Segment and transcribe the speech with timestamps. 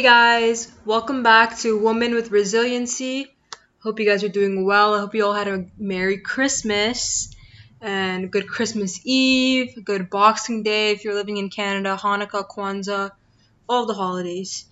[0.00, 3.26] Hey guys, welcome back to Woman with Resiliency.
[3.82, 4.94] Hope you guys are doing well.
[4.94, 7.36] I hope you all had a Merry Christmas
[7.82, 13.10] and good Christmas Eve, good Boxing Day if you're living in Canada, Hanukkah, Kwanzaa,
[13.68, 14.64] all the holidays.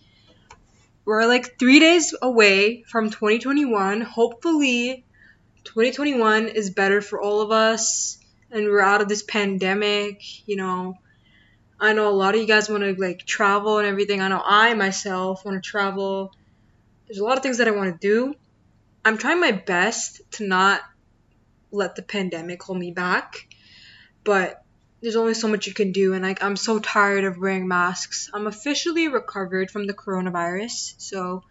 [1.04, 4.00] We're like three days away from 2021.
[4.00, 5.04] Hopefully,
[5.64, 8.16] 2021 is better for all of us
[8.50, 10.96] and we're out of this pandemic, you know
[11.80, 14.20] I know a lot of you guys want to like travel and everything.
[14.20, 16.32] I know I myself want to travel.
[17.06, 18.34] There's a lot of things that I want to do.
[19.04, 20.80] I'm trying my best to not
[21.70, 23.46] let the pandemic hold me back,
[24.24, 24.62] but
[25.00, 28.28] there's only so much you can do and like I'm so tired of wearing masks.
[28.34, 30.94] I'm officially recovered from the coronavirus.
[30.98, 31.44] So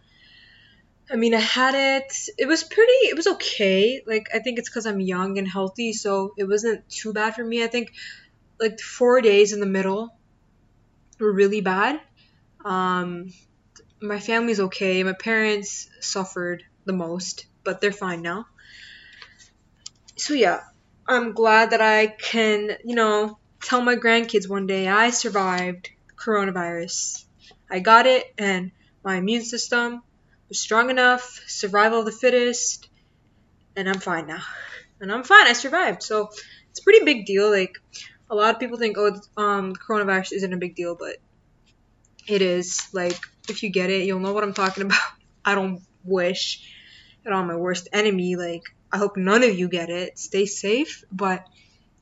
[1.10, 2.14] I mean, I had it.
[2.38, 4.02] It was pretty it was okay.
[4.06, 7.46] Like I think it's cuz I'm young and healthy, so it wasn't too bad for
[7.46, 7.64] me.
[7.64, 7.94] I think
[8.60, 10.17] like 4 days in the middle
[11.20, 12.00] were really bad.
[12.64, 13.34] Um,
[14.02, 15.04] my family's okay.
[15.04, 18.46] My parents suffered the most, but they're fine now.
[20.16, 20.62] So yeah,
[21.08, 27.26] I'm glad that I can, you know, tell my grandkids one day I survived coronavirus.
[27.70, 28.72] I got it and
[29.04, 30.02] my immune system
[30.50, 32.90] was strong enough, survival of the fittest,
[33.76, 34.42] and I'm fine now.
[35.00, 36.02] And I'm fine, I survived.
[36.04, 36.30] So
[36.70, 37.50] it's a pretty big deal.
[37.52, 37.78] Like
[38.30, 41.18] a lot of people think, oh, um, coronavirus isn't a big deal, but
[42.28, 42.88] it is.
[42.94, 43.18] Like,
[43.50, 45.00] if you get it, you'll know what I'm talking about.
[45.46, 46.74] I don't wish
[47.26, 48.36] it on my worst enemy.
[48.36, 50.18] Like, I hope none of you get it.
[50.18, 51.46] Stay safe, but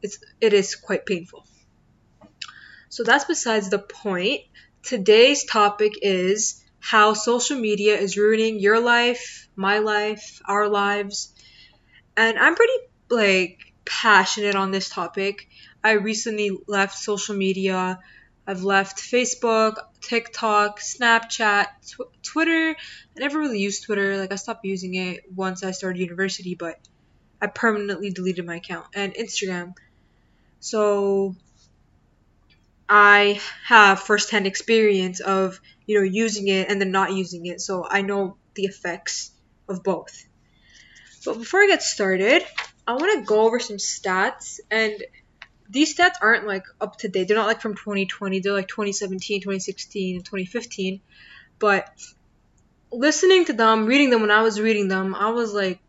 [0.01, 1.45] it's it is quite painful.
[2.89, 4.41] So that's besides the point.
[4.83, 11.33] Today's topic is how social media is ruining your life, my life, our lives.
[12.15, 12.73] And I'm pretty
[13.09, 15.47] like passionate on this topic.
[15.85, 17.99] I recently left social media.
[18.47, 22.75] I've left Facebook, TikTok, Snapchat, tw- Twitter.
[22.75, 24.17] I never really used Twitter.
[24.17, 26.79] Like I stopped using it once I started university, but
[27.39, 29.73] I permanently deleted my account and Instagram.
[30.59, 31.35] So
[32.89, 37.61] I have firsthand experience of, you know, using it and then not using it.
[37.61, 39.29] So I know the effects
[39.69, 40.25] of both.
[41.23, 42.41] But before I get started,
[42.87, 45.03] I want to go over some stats and
[45.75, 47.27] these stats aren't like up to date.
[47.27, 48.39] They're not like from 2020.
[48.39, 51.01] They're like 2017, 2016, and 2015.
[51.59, 51.89] But
[52.91, 55.81] listening to them, reading them when I was reading them, I was like,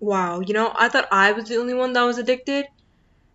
[0.00, 2.64] wow, you know, I thought I was the only one that was addicted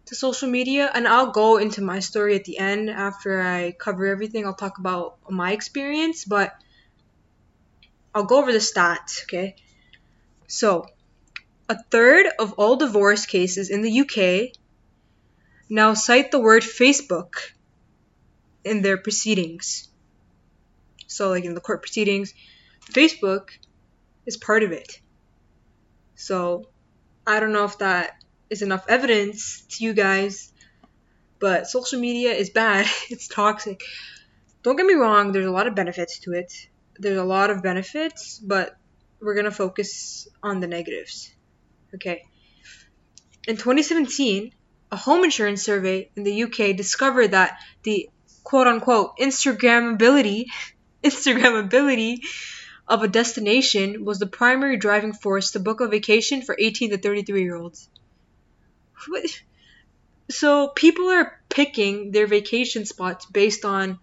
[0.07, 0.89] to social media.
[0.91, 4.47] And I'll go into my story at the end after I cover everything.
[4.47, 6.51] I'll talk about my experience, but
[8.15, 9.55] I'll go over the stats, okay?
[10.47, 10.87] So,
[11.69, 14.55] a third of all divorce cases in the UK
[15.69, 17.33] now cite the word Facebook
[18.63, 19.87] in their proceedings.
[21.07, 22.33] So, like in the court proceedings,
[22.91, 23.49] Facebook
[24.25, 24.99] is part of it.
[26.15, 26.67] So,
[27.25, 30.51] I don't know if that is enough evidence to you guys,
[31.39, 32.85] but social media is bad.
[33.09, 33.81] it's toxic.
[34.63, 36.51] Don't get me wrong, there's a lot of benefits to it.
[36.97, 38.75] There's a lot of benefits, but
[39.19, 41.31] we're going to focus on the negatives.
[41.93, 42.23] Okay.
[43.47, 44.53] In 2017,
[44.95, 48.09] a home insurance survey in the UK discovered that the
[48.45, 50.45] quote unquote Instagrammability
[51.03, 52.21] Instagrammability
[52.87, 56.97] of a destination was the primary driving force to book a vacation for 18 to
[56.97, 57.89] 33 year olds.
[60.29, 63.99] So people are picking their vacation spots based on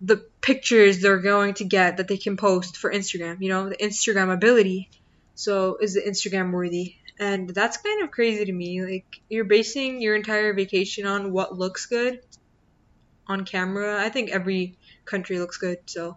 [0.00, 3.76] the pictures they're going to get that they can post for Instagram, you know, the
[3.76, 4.88] Instagrammability.
[5.36, 6.96] So is it Instagram worthy?
[7.18, 8.82] And that's kind of crazy to me.
[8.82, 12.20] Like, you're basing your entire vacation on what looks good
[13.26, 14.00] on camera.
[14.00, 16.16] I think every country looks good, so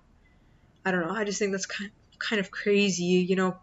[0.85, 1.13] I don't know.
[1.13, 3.57] I just think that's kind kind of crazy, you know,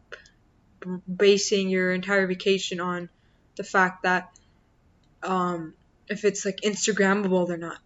[1.15, 3.09] basing your entire vacation on
[3.57, 4.37] the fact that
[5.23, 5.75] um,
[6.09, 7.79] if it's like Instagrammable or not.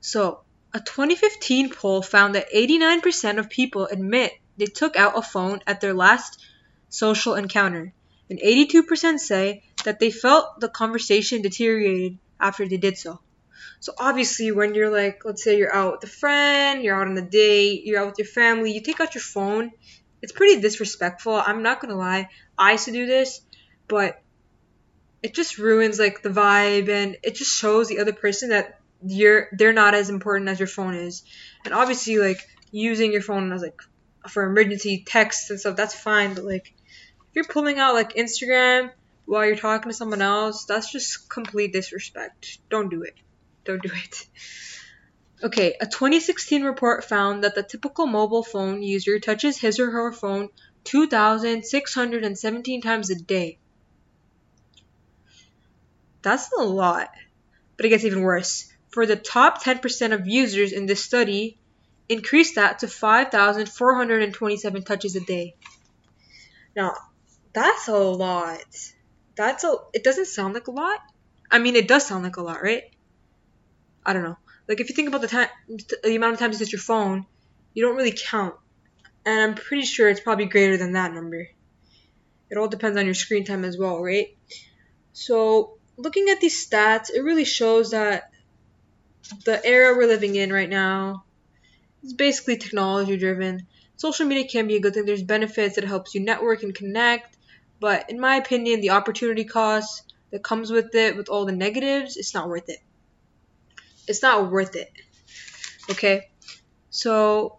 [0.00, 0.40] So,
[0.72, 5.80] a 2015 poll found that 89% of people admit they took out a phone at
[5.80, 6.44] their last
[6.88, 7.92] social encounter
[8.30, 13.20] and 82% say that they felt the conversation deteriorated after they did so.
[13.80, 17.18] So obviously, when you're like, let's say you're out with a friend, you're out on
[17.18, 19.72] a date, you're out with your family, you take out your phone.
[20.22, 21.34] It's pretty disrespectful.
[21.34, 22.28] I'm not gonna lie.
[22.56, 23.42] I used to do this,
[23.86, 24.22] but
[25.22, 29.48] it just ruins like the vibe, and it just shows the other person that you're
[29.52, 31.22] they're not as important as your phone is.
[31.64, 32.40] And obviously, like
[32.70, 33.78] using your phone as like
[34.28, 36.34] for emergency texts and stuff, that's fine.
[36.34, 36.72] But like
[37.34, 38.90] you're pulling out like Instagram
[39.26, 42.58] while you're talking to someone else, that's just complete disrespect.
[42.70, 43.14] Don't do it.
[43.64, 44.26] Don't do it.
[45.42, 50.10] Okay, a 2016 report found that the typical mobile phone user touches his or her
[50.10, 50.48] phone
[50.84, 53.58] 2,617 times a day.
[56.22, 57.10] That's a lot.
[57.76, 58.72] But it gets even worse.
[58.88, 61.58] For the top 10% of users in this study,
[62.08, 65.56] increase that to 5,427 touches a day.
[66.74, 66.94] Now,
[67.54, 68.60] that's a lot.
[69.36, 69.76] That's a.
[69.92, 70.98] It doesn't sound like a lot.
[71.50, 72.82] I mean, it does sound like a lot, right?
[74.04, 74.36] I don't know.
[74.68, 75.48] Like if you think about the time,
[76.02, 77.26] the amount of times you touch your phone,
[77.72, 78.54] you don't really count,
[79.24, 81.48] and I'm pretty sure it's probably greater than that number.
[82.50, 84.36] It all depends on your screen time as well, right?
[85.12, 88.30] So looking at these stats, it really shows that
[89.44, 91.24] the era we're living in right now
[92.02, 93.66] is basically technology driven.
[93.96, 95.04] Social media can be a good thing.
[95.04, 95.78] There's benefits.
[95.78, 97.33] It helps you network and connect.
[97.84, 102.16] But in my opinion, the opportunity cost that comes with it, with all the negatives,
[102.16, 102.78] it's not worth it.
[104.08, 104.90] It's not worth it.
[105.90, 106.30] Okay?
[106.88, 107.58] So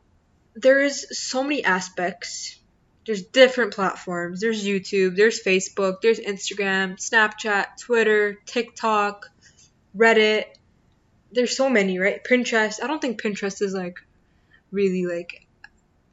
[0.55, 2.59] there's so many aspects.
[3.05, 4.41] There's different platforms.
[4.41, 9.29] There's YouTube, there's Facebook, there's Instagram, Snapchat, Twitter, TikTok,
[9.95, 10.45] Reddit.
[11.33, 12.23] There's so many, right?
[12.23, 12.81] Pinterest.
[12.81, 13.99] I don't think Pinterest is like
[14.71, 15.45] really like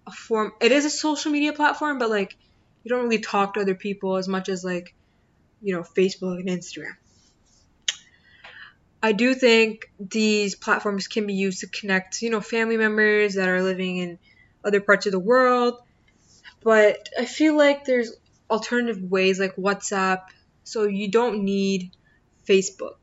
[0.06, 0.52] a form.
[0.60, 2.36] It is a social media platform, but like
[2.82, 4.94] you don't really talk to other people as much as like
[5.60, 6.96] you know Facebook and Instagram.
[9.02, 13.48] I do think these platforms can be used to connect, you know, family members that
[13.48, 14.18] are living in
[14.64, 15.82] other parts of the world.
[16.62, 18.12] But I feel like there's
[18.48, 20.22] alternative ways like WhatsApp,
[20.62, 21.90] so you don't need
[22.46, 23.00] Facebook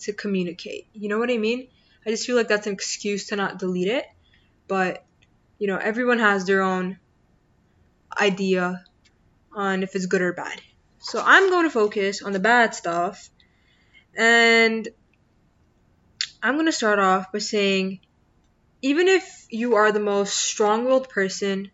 [0.00, 0.88] to communicate.
[0.92, 1.68] You know what I mean?
[2.04, 4.06] I just feel like that's an excuse to not delete it.
[4.66, 5.04] But,
[5.58, 6.98] you know, everyone has their own
[8.18, 8.84] idea
[9.52, 10.60] on if it's good or bad.
[10.98, 13.30] So I'm going to focus on the bad stuff.
[14.16, 14.88] And
[16.42, 18.00] I'm going to start off by saying
[18.82, 21.70] even if you are the most strong willed person,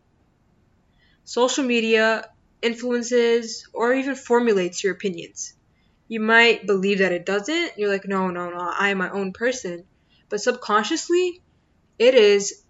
[1.25, 2.29] social media
[2.63, 5.55] influences or even formulates your opinions.
[6.09, 7.73] You might believe that it doesn't.
[7.77, 9.85] You're like, no, no, no, I am my own person.
[10.29, 11.43] But subconsciously,
[11.99, 12.63] it is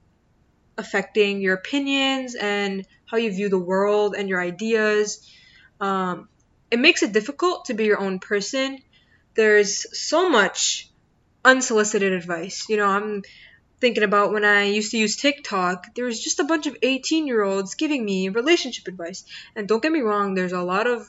[0.78, 5.26] affecting your opinions and how you view the world and your ideas.
[5.80, 6.28] Um,
[6.70, 8.78] it makes it difficult to be your own person.
[9.34, 10.90] There's so much
[11.44, 12.68] unsolicited advice.
[12.68, 13.22] You know, I'm
[13.80, 17.26] thinking about when I used to use TikTok, there was just a bunch of 18
[17.26, 19.24] year olds giving me relationship advice.
[19.54, 21.06] And don't get me wrong, there's a lot of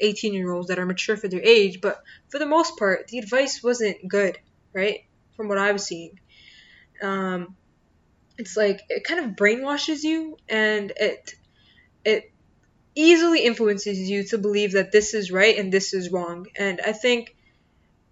[0.00, 3.18] 18 year olds that are mature for their age, but for the most part, the
[3.18, 4.38] advice wasn't good,
[4.72, 5.00] right?
[5.36, 6.20] From what I was seeing.
[7.02, 7.56] Um,
[8.38, 11.34] it's like it kind of brainwashes you and it
[12.04, 12.32] it
[12.94, 16.46] easily influences you to believe that this is right and this is wrong.
[16.58, 17.36] And I think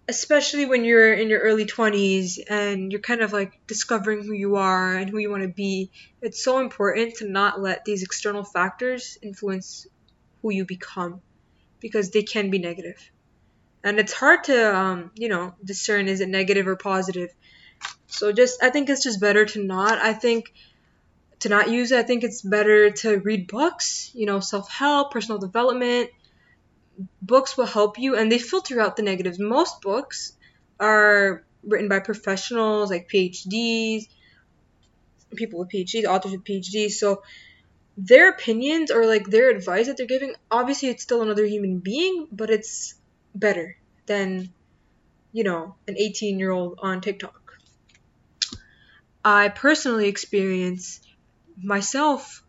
[0.07, 4.57] especially when you're in your early 20s and you're kind of like discovering who you
[4.57, 5.89] are and who you want to be,
[6.21, 9.87] it's so important to not let these external factors influence
[10.41, 11.21] who you become
[11.79, 13.11] because they can be negative.
[13.83, 17.29] And it's hard to, um, you know, discern is it negative or positive.
[18.17, 19.99] So just, I think it's just better to not.
[19.99, 20.53] I think
[21.39, 25.11] to not use it, I think it's better to read books, you know, self help,
[25.11, 26.09] personal development
[27.21, 29.39] books will help you and they filter out the negatives.
[29.39, 30.33] Most books
[30.79, 34.07] are written by professionals like PhDs,
[35.35, 36.91] people with PhDs, authors with PhDs.
[36.91, 37.23] So
[37.97, 42.27] their opinions or like their advice that they're giving, obviously it's still another human being,
[42.31, 42.95] but it's
[43.33, 44.53] better than,
[45.31, 47.44] you know, an 18 year old on TikTok.
[49.25, 51.01] I personally experience
[51.57, 52.43] myself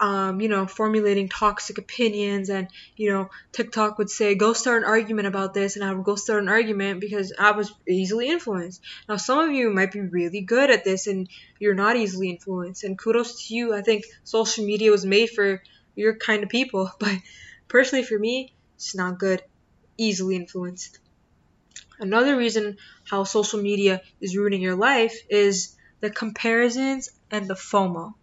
[0.00, 4.88] um, you know, formulating toxic opinions and, you know, TikTok would say, go start an
[4.88, 8.80] argument about this, and I would go start an argument because I was easily influenced.
[9.08, 12.82] Now, some of you might be really good at this and you're not easily influenced,
[12.82, 13.74] and kudos to you.
[13.74, 15.62] I think social media was made for
[15.94, 17.14] your kind of people, but
[17.68, 19.42] personally for me, it's not good.
[19.98, 20.98] Easily influenced.
[21.98, 28.14] Another reason how social media is ruining your life is the comparisons and the FOMO.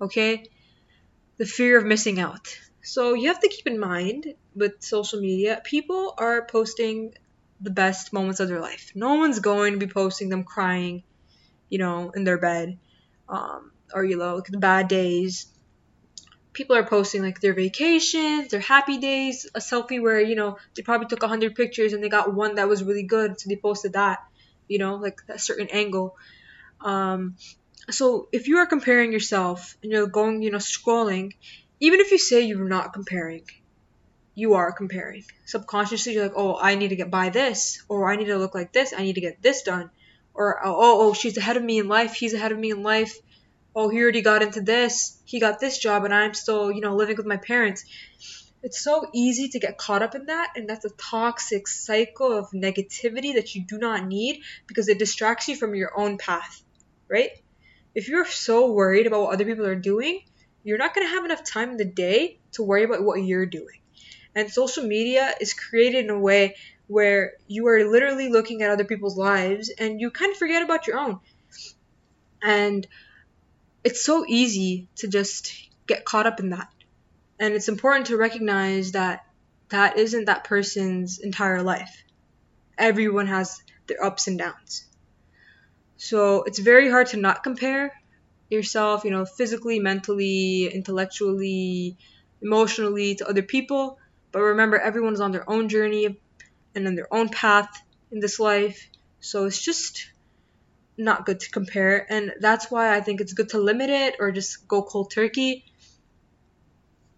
[0.00, 0.44] Okay?
[1.42, 2.56] the fear of missing out.
[2.82, 7.14] So you have to keep in mind with social media, people are posting
[7.60, 8.92] the best moments of their life.
[8.94, 11.02] No one's going to be posting them crying,
[11.68, 12.78] you know, in their bed,
[13.28, 15.46] um, or you know, like the bad days.
[16.52, 20.82] People are posting like their vacations, their happy days, a selfie where you know they
[20.82, 23.94] probably took hundred pictures and they got one that was really good, so they posted
[23.94, 24.18] that,
[24.68, 26.16] you know, like that certain angle.
[26.84, 27.36] Um,
[27.90, 31.32] so if you are comparing yourself and you're going, you know, scrolling,
[31.80, 33.44] even if you say you're not comparing,
[34.34, 35.24] you are comparing.
[35.46, 38.54] Subconsciously, you're like, oh, I need to get buy this, or I need to look
[38.54, 39.90] like this, I need to get this done,
[40.34, 43.16] or oh oh she's ahead of me in life he's ahead of me in life.
[43.74, 46.94] Oh he already got into this he got this job and i'm still you know
[46.94, 47.84] living with my parents.
[48.62, 52.50] It's so easy to get caught up in that and that's a toxic cycle of
[52.52, 56.62] negativity that you do not need because it distracts you from your own path
[57.12, 57.30] right
[57.94, 60.20] if you're so worried about what other people are doing
[60.64, 63.46] you're not going to have enough time in the day to worry about what you're
[63.46, 63.80] doing
[64.34, 68.84] and social media is created in a way where you are literally looking at other
[68.84, 71.20] people's lives and you kind of forget about your own.
[72.42, 72.86] And
[73.84, 75.52] it's so easy to just
[75.86, 76.68] get caught up in that.
[77.38, 79.24] And it's important to recognize that
[79.68, 82.04] that isn't that person's entire life.
[82.76, 84.84] Everyone has their ups and downs.
[86.02, 87.92] So it's very hard to not compare
[88.50, 91.96] yourself, you know, physically, mentally, intellectually,
[92.42, 93.98] emotionally to other people.
[94.32, 96.20] But remember, everyone's on their own journey
[96.74, 97.68] and on their own path
[98.10, 98.80] in this life.
[99.20, 100.10] So it's just
[100.98, 102.04] not good to compare.
[102.12, 105.64] And that's why I think it's good to limit it or just go cold turkey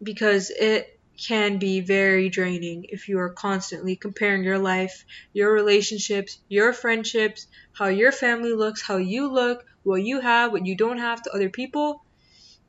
[0.03, 6.39] because it can be very draining if you are constantly comparing your life, your relationships,
[6.49, 10.99] your friendships, how your family looks, how you look, what you have, what you don't
[10.99, 12.05] have to other people.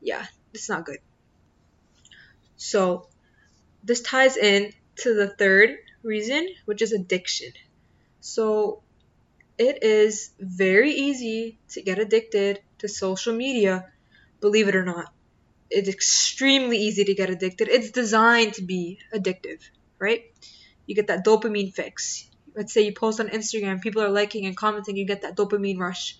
[0.00, 0.98] Yeah, it's not good.
[2.56, 3.08] So,
[3.84, 7.52] this ties in to the third reason, which is addiction.
[8.20, 8.82] So
[9.58, 13.86] it is very easy to get addicted to social media,
[14.40, 15.12] believe it or not.
[15.70, 17.68] It's extremely easy to get addicted.
[17.68, 19.60] It's designed to be addictive,
[19.98, 20.22] right?
[20.86, 22.28] You get that dopamine fix.
[22.54, 25.78] Let's say you post on Instagram, people are liking and commenting, you get that dopamine
[25.78, 26.18] rush.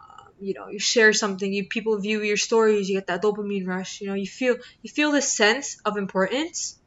[0.00, 3.66] Um, you know, you share something, you people view your stories, you get that dopamine
[3.66, 4.00] rush.
[4.00, 6.78] You know, you feel you feel this sense of importance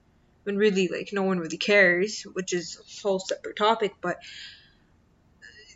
[0.44, 4.18] when really like no one really cares, which is a whole separate topic, but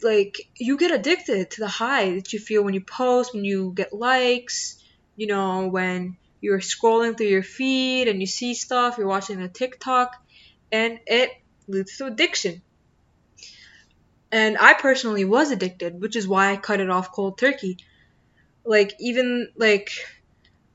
[0.01, 3.73] like you get addicted to the high that you feel when you post, when you
[3.75, 4.78] get likes,
[5.19, 9.49] you know, when you're scrolling through your feed and you see stuff, you're watching a
[9.49, 10.15] TikTok,
[10.71, 11.29] and it
[11.67, 12.61] leads to addiction.
[14.31, 17.79] And I personally was addicted, which is why I cut it off cold turkey.
[18.63, 19.89] Like even like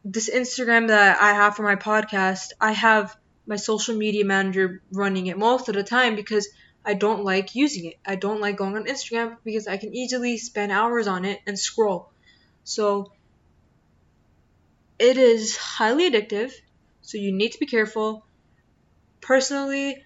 [0.05, 5.29] this Instagram that I have for my podcast, I have my social media manager running
[5.29, 6.49] it most of the time because
[6.85, 7.97] I don't like using it.
[8.05, 11.59] I don't like going on Instagram because I can easily spend hours on it and
[11.59, 12.11] scroll.
[12.65, 13.11] So
[14.99, 16.53] it is highly addictive,
[17.01, 18.27] so you need to be careful.
[19.23, 20.03] Personally,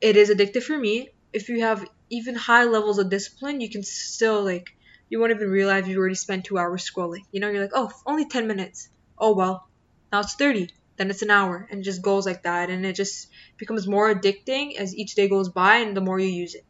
[0.00, 1.08] it is addictive for me.
[1.32, 4.66] If you have even high levels of discipline, you can still like
[5.08, 7.22] you won't even realize you already spent two hours scrolling.
[7.30, 8.88] You know, you're like, oh, only ten minutes.
[9.18, 9.64] Oh well,
[10.12, 12.96] now it's thirty then it's an hour and it just goes like that and it
[12.96, 16.64] just becomes more addicting as each day goes by and the more you use it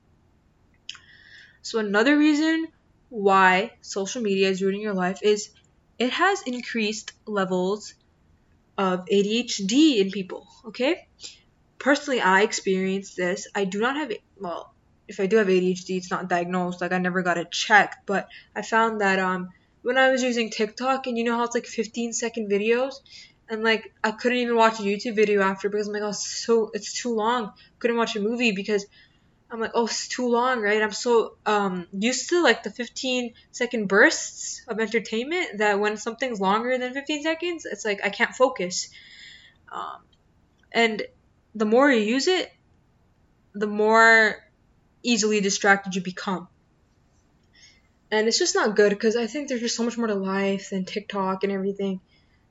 [1.63, 2.67] so another reason
[3.09, 5.51] why social media is ruining your life is
[5.99, 7.95] it has increased levels
[8.77, 11.09] of ADHD in people okay?
[11.79, 13.47] Personally i experienced this.
[13.55, 14.75] I do not have well
[15.07, 16.81] if i do have adhd it's not diagnosed.
[16.81, 19.51] Like i never got it checked but i found that um
[19.83, 22.95] when i was using tiktok and you know how it's like 15 second videos?
[23.49, 26.71] And like I couldn't even watch a YouTube video after because I'm like, oh, so
[26.75, 27.53] it's too long.
[27.79, 28.85] Couldn't watch a movie because
[29.51, 30.83] I'm like, oh, it's too long, right?
[30.83, 36.41] I'm so um used to like the 15 second bursts of entertainment that when something's
[36.41, 38.91] longer than 15 seconds, it's like I can't focus.
[39.73, 40.03] Um,
[40.73, 41.03] and
[41.55, 42.53] the more you use it,
[43.55, 44.37] the more
[45.03, 46.49] easily distracted you become.
[48.11, 50.71] And it's just not good because I think there's just so much more to life
[50.71, 52.01] than TikTok and everything.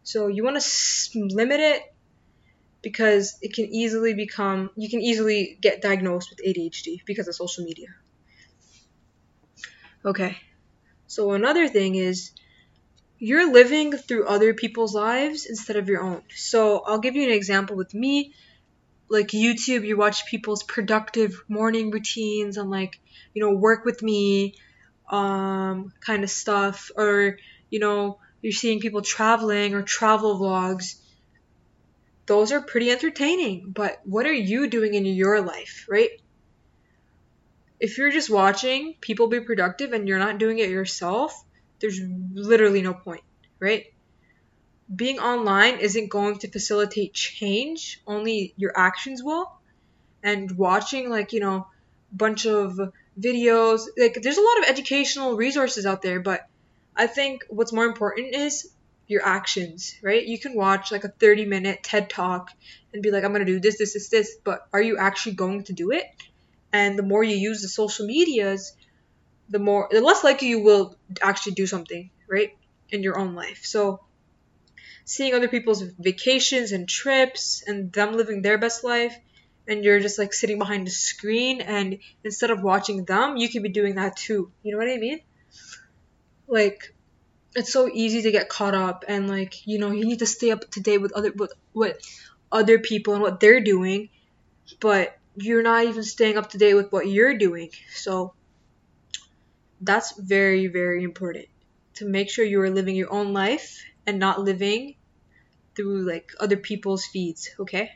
[0.04, 1.84] So you want to limit it
[2.82, 7.64] because it can easily become you can easily get diagnosed with ADHD because of social
[7.64, 7.88] media.
[10.06, 10.38] Okay.
[11.08, 12.32] So another thing is
[13.20, 16.22] you're living through other people's lives instead of your own.
[16.36, 18.34] So I'll give you an example with me.
[19.10, 23.00] Like YouTube, you watch people's productive morning routines and like,
[23.34, 24.56] you know, work with me
[25.10, 27.38] um kind of stuff or
[27.70, 30.96] you know, you're seeing people traveling or travel vlogs.
[32.28, 36.10] Those are pretty entertaining, but what are you doing in your life, right?
[37.80, 41.34] If you're just watching people be productive and you're not doing it yourself,
[41.80, 42.00] there's
[42.34, 43.24] literally no point,
[43.60, 43.86] right?
[44.94, 49.52] Being online isn't going to facilitate change, only your actions will.
[50.22, 51.68] And watching, like, you know,
[52.12, 52.80] bunch of
[53.20, 56.48] videos, like, there's a lot of educational resources out there, but
[56.96, 58.70] I think what's more important is
[59.08, 60.26] your actions, right?
[60.26, 62.52] You can watch like a 30 minute TED talk
[62.94, 65.36] and be like, I'm going to do this, this, this, this, but are you actually
[65.36, 66.06] going to do it?
[66.74, 68.74] And the more you use the social medias,
[69.50, 72.58] the more the less likely you will actually do something, right?
[72.90, 73.62] In your own life.
[73.64, 74.02] So
[75.06, 79.18] seeing other people's vacations and trips and them living their best life
[79.68, 83.64] and you're just like sitting behind a screen and instead of watching them, you could
[83.64, 84.52] be doing that too.
[84.64, 85.22] You know what I mean?
[86.48, 86.94] Like
[87.56, 90.52] it's so easy to get caught up and like, you know, you need to stay
[90.52, 92.00] up to date with other with what
[92.52, 94.10] other people and what they're doing,
[94.80, 97.70] but you're not even staying up to date with what you're doing.
[97.94, 98.34] So
[99.82, 101.46] that's very very important
[101.96, 104.96] to make sure you are living your own life and not living
[105.76, 107.92] through like other people's feeds, okay?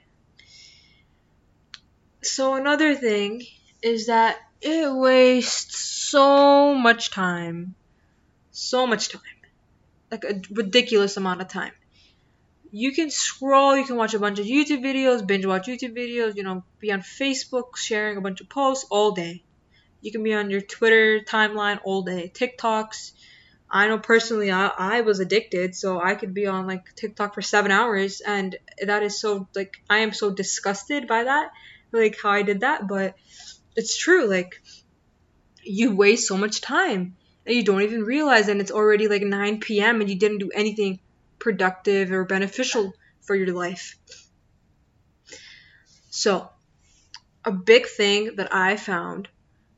[2.24, 3.44] So another thing
[3.82, 7.74] is that it wastes so much time.
[8.52, 9.22] So much time.
[10.12, 11.72] Like a ridiculous amount of time.
[12.72, 16.36] You can scroll, you can watch a bunch of YouTube videos, binge watch YouTube videos,
[16.36, 19.44] you know, be on Facebook sharing a bunch of posts all day.
[20.02, 23.12] You can be on your Twitter timeline all day, TikToks.
[23.70, 27.42] I know personally I, I was addicted, so I could be on like TikTok for
[27.42, 31.52] seven hours, and that is so like I am so disgusted by that
[31.92, 33.16] like how I did that, but
[33.76, 34.28] it's true.
[34.28, 34.62] Like
[35.64, 39.60] you waste so much time and you don't even realize and it's already like 9
[39.60, 40.02] p.m.
[40.02, 41.00] and you didn't do anything
[41.40, 43.98] productive or beneficial for your life.
[46.12, 46.50] So,
[47.46, 49.30] a big thing that I found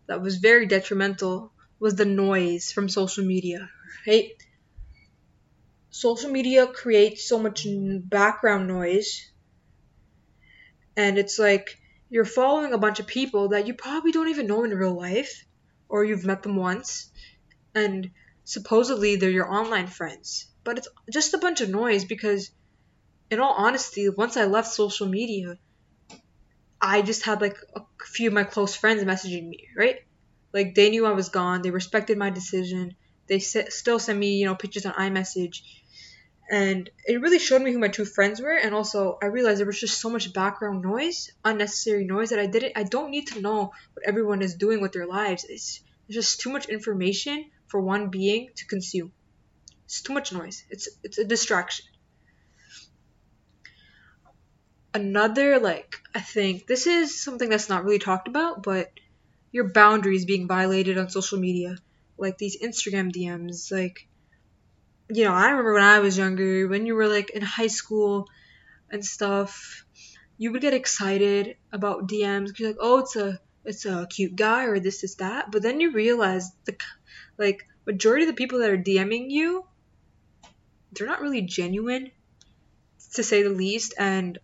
[0.07, 3.69] that was very detrimental was the noise from social media,
[4.07, 4.31] right?
[5.91, 9.31] Social media creates so much background noise,
[10.97, 11.77] and it's like
[12.09, 15.45] you're following a bunch of people that you probably don't even know in real life
[15.89, 17.11] or you've met them once
[17.75, 18.11] and
[18.43, 20.47] supposedly they're your online friends.
[20.63, 22.51] But it's just a bunch of noise because
[23.29, 25.57] in all honesty once i left social media
[26.81, 29.97] i just had like a few of my close friends messaging me right?
[30.53, 31.61] Like they knew i was gone.
[31.63, 32.95] They respected my decision.
[33.27, 35.63] They still send me you know pictures on imessage.
[36.51, 38.55] And it really showed me who my true friends were.
[38.55, 42.45] And also i realized there was just so much background noise unnecessary noise that i
[42.45, 45.45] didn't i don't need to know what everyone is doing with their lives.
[45.49, 49.11] It's there's just too much information for one being to consume.
[49.85, 50.63] It's too much noise.
[50.69, 51.87] It's it's a distraction.
[54.93, 58.91] Another like i think this is something that's not really talked about but
[59.51, 61.77] your boundaries being violated on social media
[62.15, 64.07] like these instagram dms like
[65.09, 68.27] you know, I remember when I was younger, when you were like in high school
[68.89, 69.85] and stuff,
[70.37, 74.65] you would get excited about DMs because like, oh, it's a it's a cute guy
[74.65, 76.75] or this is that, but then you realize the
[77.37, 79.65] like majority of the people that are DMing you,
[80.91, 82.11] they're not really genuine,
[83.13, 84.37] to say the least, and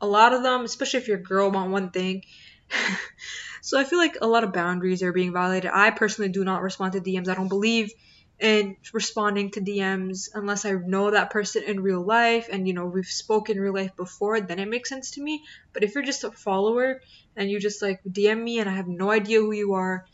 [0.00, 2.22] a lot of them, especially if you're a girl, want one thing.
[3.62, 5.70] so I feel like a lot of boundaries are being violated.
[5.72, 7.28] I personally do not respond to DMs.
[7.28, 7.92] I don't believe
[8.38, 12.86] in responding to DMs unless I know that person in real life and you know
[12.86, 15.42] we've spoken real life before, then it makes sense to me.
[15.72, 17.00] But if you're just a follower
[17.34, 20.04] and you just like DM me and I have no idea who you are,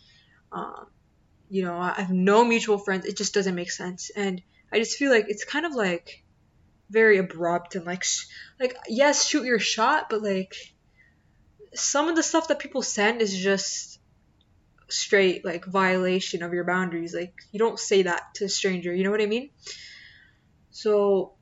[0.53, 0.87] um,
[1.49, 4.11] you know, I have no mutual friends, it just doesn't make sense.
[4.17, 6.25] And I just feel like it's kind of like
[6.91, 8.27] very abrupt and like, sh-
[8.61, 10.55] like yes, shoot your shot, but like
[11.75, 13.99] some of the stuff that people send is just
[14.91, 17.15] straight like violation of your boundaries.
[17.15, 19.51] Like you don't say that to a stranger, you know what I mean?
[20.71, 21.37] So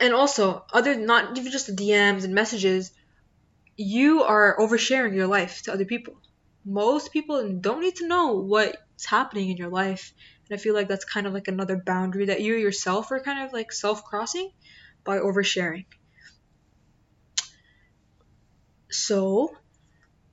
[0.00, 2.92] and also other not even just the DMs and messages,
[3.76, 6.20] you are oversharing your life to other people.
[6.66, 10.12] Most people don't need to know what's happening in your life.
[10.48, 13.46] And I feel like that's kind of like another boundary that you yourself are kind
[13.46, 14.50] of like self crossing
[15.04, 15.86] by oversharing.
[18.90, 19.54] So,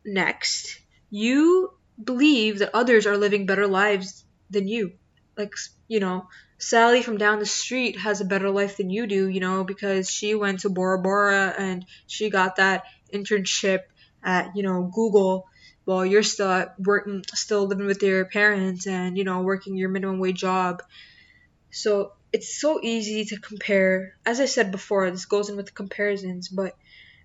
[0.05, 1.71] next, you
[2.03, 4.93] believe that others are living better lives than you.
[5.37, 5.53] Like,
[5.87, 9.39] you know, Sally from down the street has a better life than you do, you
[9.39, 13.81] know, because she went to Bora Bora and she got that internship
[14.23, 15.45] at, you know, Google
[15.85, 19.41] while you're still uh, at working, mm, still living with your parents and, you know,
[19.41, 20.81] working your minimum wage job.
[21.71, 24.15] So it's so easy to compare.
[24.25, 26.75] As I said before, this goes in with the comparisons, but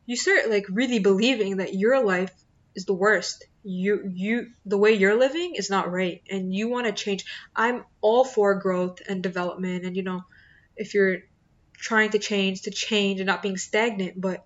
[0.07, 2.33] you start like really believing that your life
[2.75, 6.87] is the worst you you the way you're living is not right and you want
[6.87, 10.23] to change i'm all for growth and development and you know
[10.77, 11.18] if you're
[11.75, 14.44] trying to change to change and not being stagnant but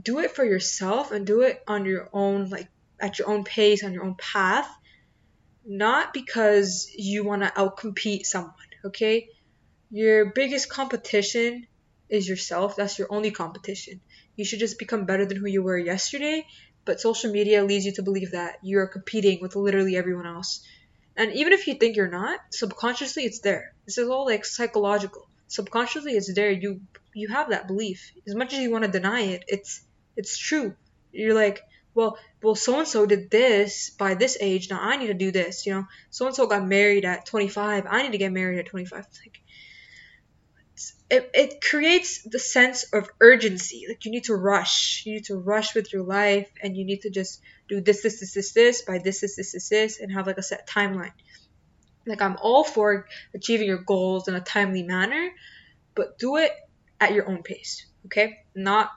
[0.00, 2.68] do it for yourself and do it on your own like
[3.00, 4.68] at your own pace on your own path
[5.64, 9.28] not because you want to outcompete someone okay
[9.90, 11.66] your biggest competition
[12.08, 14.00] is yourself that's your only competition
[14.36, 16.46] you should just become better than who you were yesterday
[16.84, 20.66] but social media leads you to believe that you're competing with literally everyone else.
[21.16, 23.74] And even if you think you're not, subconsciously it's there.
[23.86, 25.28] This is all like psychological.
[25.52, 26.50] Subconsciously it's there.
[26.50, 26.80] You
[27.14, 28.12] you have that belief.
[28.26, 29.84] As much as you want to deny it, it's
[30.16, 30.74] it's true.
[31.12, 31.60] You're like,
[31.94, 34.70] well, well, so and so did this by this age.
[34.70, 35.66] Now I need to do this.
[35.66, 37.84] You know, so and so got married at 25.
[37.86, 39.06] I need to get married at 25.
[39.26, 39.40] Like,
[41.10, 43.84] it, it creates the sense of urgency.
[43.86, 45.02] Like you need to rush.
[45.04, 48.20] You need to rush with your life, and you need to just do this, this,
[48.20, 51.12] this, this, this by this, this, this, this, this, and have like a set timeline.
[52.06, 55.30] Like I'm all for achieving your goals in a timely manner,
[55.94, 56.52] but do it
[57.00, 57.86] at your own pace.
[58.06, 58.90] Okay, not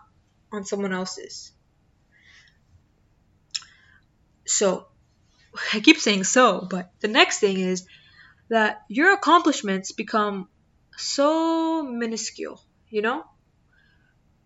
[0.51, 1.51] on someone else's.
[4.47, 4.87] So,
[5.73, 7.87] I keep saying so, but the next thing is
[8.49, 10.47] that your accomplishments become
[10.97, 13.23] so minuscule, you know,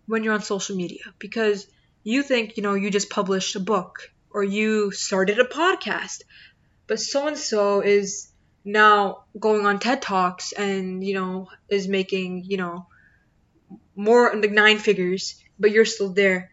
[0.07, 1.67] when you're on social media because
[2.03, 6.21] you think, you know, you just published a book or you started a podcast,
[6.87, 8.31] but so and so is
[8.71, 12.87] now going on TED Talks and, you know, is making, you know,
[13.95, 16.51] more like nine figures, but you're still there.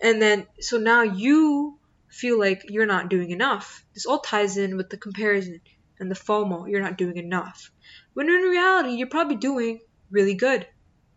[0.00, 1.78] And then, so now you
[2.08, 3.84] feel like you're not doing enough.
[3.94, 5.60] This all ties in with the comparison
[5.98, 6.68] and the FOMO.
[6.68, 7.70] You're not doing enough.
[8.14, 9.80] When in reality, you're probably doing
[10.10, 10.66] really good,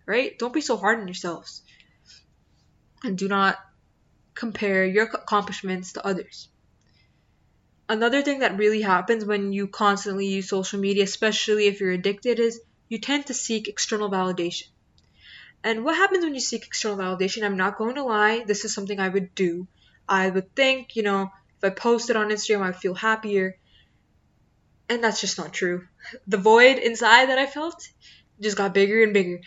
[0.06, 0.38] right?
[0.40, 1.62] Don't be so hard on yourselves.
[3.04, 3.58] And do not
[4.34, 6.50] compare your accomplishments to others.
[7.90, 12.40] Another thing that really happens when you constantly use social media, especially if you're addicted,
[12.40, 14.68] is you tend to seek external validation.
[15.64, 17.44] And what happens when you seek external validation?
[17.44, 19.68] I'm not going to lie, this is something I would do.
[20.08, 23.58] I would think, you know, if I posted on Instagram, I'd feel happier
[24.90, 25.88] and that's just not true.
[26.28, 27.88] The void inside that I felt
[28.42, 29.42] just got bigger and bigger.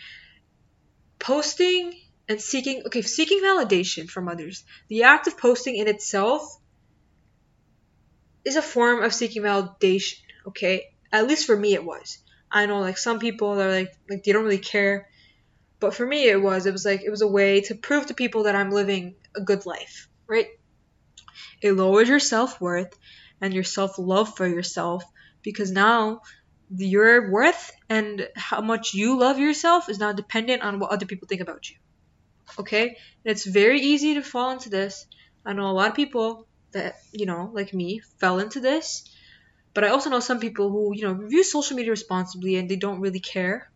[1.19, 4.63] Posting and seeking, okay, seeking validation from others.
[4.87, 6.57] The act of posting in itself
[8.45, 10.85] is a form of seeking validation, okay?
[11.11, 12.19] At least for me it was.
[12.51, 15.07] I know like some people are like like they don't really care.
[15.79, 16.65] But for me it was.
[16.65, 19.41] It was like it was a way to prove to people that I'm living a
[19.41, 20.47] good life, right?
[21.61, 22.97] It lowers your self-worth
[23.41, 25.03] and your self-love for yourself
[25.41, 26.21] because now
[26.75, 31.27] your worth and how much you love yourself is now dependent on what other people
[31.27, 31.75] think about you.
[32.59, 32.87] Okay?
[32.87, 35.05] And it's very easy to fall into this.
[35.45, 39.09] I know a lot of people that, you know, like me, fell into this.
[39.73, 42.75] But I also know some people who, you know, use social media responsibly and they
[42.75, 43.71] don't really care,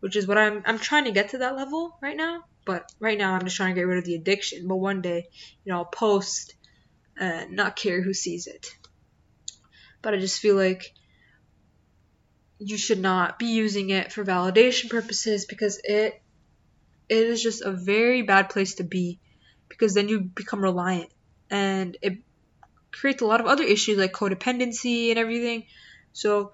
[0.00, 2.44] which is what I'm I'm trying to get to that level right now.
[2.66, 4.68] But right now I'm just trying to get rid of the addiction.
[4.68, 5.26] But one day,
[5.64, 6.54] you know, I'll post
[7.18, 8.66] and not care who sees it.
[10.02, 10.84] But I just feel like
[12.58, 16.20] you should not be using it for validation purposes because it
[17.08, 19.18] it is just a very bad place to be
[19.68, 21.10] because then you become reliant
[21.50, 22.18] and it
[22.92, 25.64] creates a lot of other issues like codependency and everything.
[26.12, 26.52] So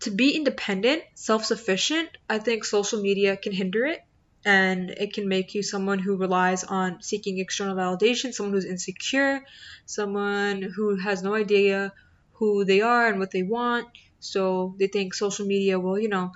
[0.00, 4.00] to be independent, self-sufficient, I think social media can hinder it
[4.44, 9.42] and it can make you someone who relies on seeking external validation, someone who's insecure,
[9.86, 11.92] someone who has no idea
[12.34, 13.88] who they are and what they want
[14.20, 16.32] so they think social media will, you know,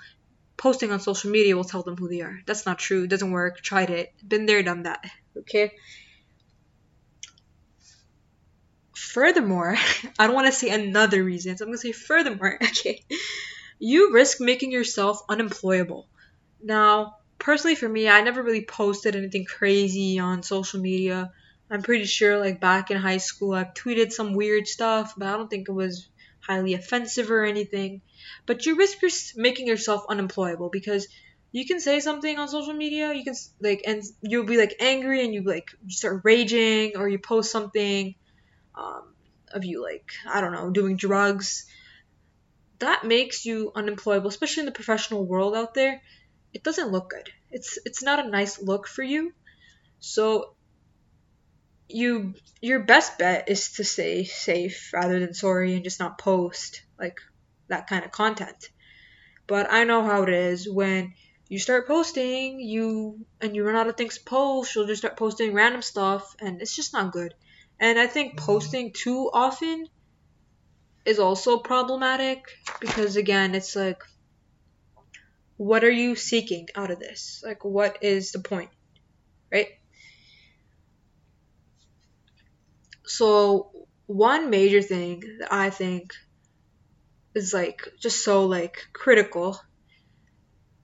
[0.57, 2.39] posting on social media will tell them who they are.
[2.45, 3.03] That's not true.
[3.03, 3.61] It doesn't work.
[3.61, 4.13] Tried it.
[4.25, 5.03] Been there, done that.
[5.35, 5.71] Okay?
[9.11, 9.75] Furthermore,
[10.19, 13.03] I don't want to say another reason, so I'm going to say furthermore, okay?
[13.77, 16.07] You risk making yourself unemployable.
[16.63, 21.31] Now, personally for me, I never really posted anything crazy on social media.
[21.69, 25.31] I'm pretty sure like back in high school I've tweeted some weird stuff, but I
[25.35, 26.07] don't think it was
[26.39, 28.01] highly offensive or anything,
[28.45, 31.07] but you risk making yourself unemployable because
[31.51, 35.25] you can say something on social media, you can like, and you'll be like angry
[35.25, 38.15] and you like start raging or you post something
[38.75, 39.13] um,
[39.51, 41.65] of you like I don't know doing drugs.
[42.79, 46.01] That makes you unemployable, especially in the professional world out there.
[46.53, 47.29] It doesn't look good.
[47.51, 49.33] It's it's not a nice look for you.
[49.99, 50.55] So
[51.87, 56.83] you your best bet is to stay safe rather than sorry and just not post
[56.99, 57.19] like
[57.67, 58.69] that kind of content.
[59.47, 61.13] But I know how it is when
[61.49, 65.17] you start posting, you and you run out of things to post, you'll just start
[65.17, 67.33] posting random stuff and it's just not good.
[67.81, 69.87] And I think posting too often
[71.05, 72.43] is also problematic
[72.79, 74.01] because again, it's like
[75.57, 77.43] what are you seeking out of this?
[77.45, 78.69] Like what is the point?
[79.51, 79.67] Right?
[83.05, 83.71] So
[84.07, 86.13] one major thing that I think
[87.35, 89.59] is like just so like critical.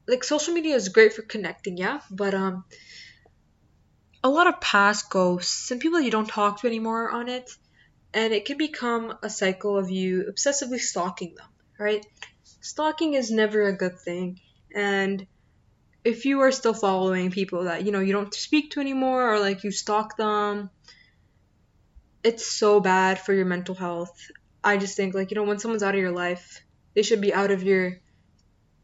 [0.08, 2.66] Like social media is great for connecting, yeah, but um
[4.28, 7.50] a lot of past ghosts and people you don't talk to anymore on it
[8.14, 11.48] and it can become a cycle of you obsessively stalking them
[11.80, 12.06] right?
[12.44, 14.42] Stalking is never a good thing
[14.76, 15.26] and
[16.04, 19.40] if you are still following people that you know you don't speak to anymore or
[19.40, 20.70] like you stalk them
[22.22, 24.20] it's so bad for your mental health.
[24.62, 26.62] I just think like you know when someone's out of your life
[26.96, 27.94] they should be out of your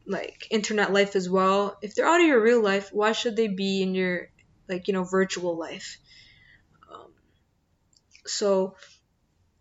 [0.06, 1.76] like internet life as well.
[1.82, 4.28] If they're out of your real life why should they be in your
[4.68, 5.98] like you know virtual life.
[6.92, 7.12] Um,
[8.26, 8.76] so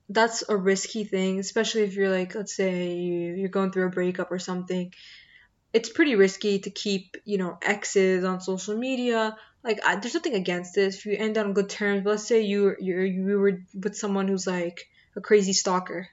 [0.09, 4.31] that's a risky thing especially if you're like let's say you're going through a breakup
[4.31, 4.93] or something.
[5.71, 9.35] It's pretty risky to keep you know exes on social media.
[9.63, 12.41] Like I, there's nothing against this if you end on good terms but let's say
[12.41, 14.81] you you you were with someone who's like
[15.15, 16.09] a crazy stalker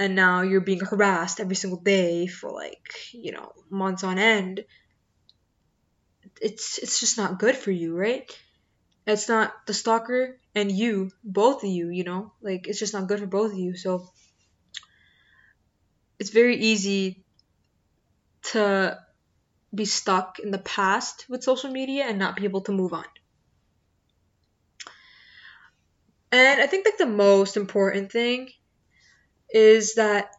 [0.00, 4.64] and now you're being harassed every single day for like you know months on end
[6.40, 8.36] it's it's just not good for you right
[9.06, 13.08] it's not the stalker and you both of you you know like it's just not
[13.08, 14.08] good for both of you so
[16.18, 17.24] it's very easy
[18.42, 18.98] to
[19.74, 23.04] be stuck in the past with social media and not be able to move on.
[26.32, 28.50] And I think like the most important thing
[29.52, 30.30] is that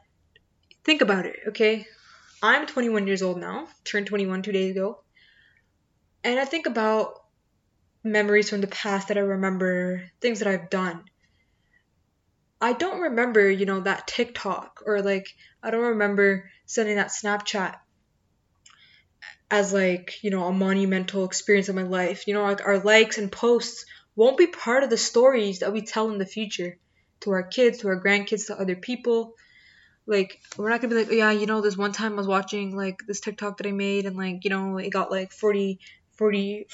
[0.83, 1.85] think about it, okay?
[2.41, 5.01] I'm 21 years old now, turned 21 two days ago.
[6.23, 7.21] And I think about
[8.03, 11.03] memories from the past that I remember, things that I've done.
[12.59, 15.27] I don't remember, you know, that TikTok or like
[15.63, 17.75] I don't remember sending that Snapchat
[19.49, 22.27] as like, you know, a monumental experience of my life.
[22.27, 25.81] You know, like our likes and posts won't be part of the stories that we
[25.81, 26.77] tell in the future
[27.21, 29.35] to our kids, to our grandkids, to other people.
[30.07, 32.27] Like, we're not gonna be like, oh, yeah, you know, this one time I was
[32.27, 35.79] watching like this TikTok that I made and like, you know, it got like 40,
[36.21, 36.67] 40,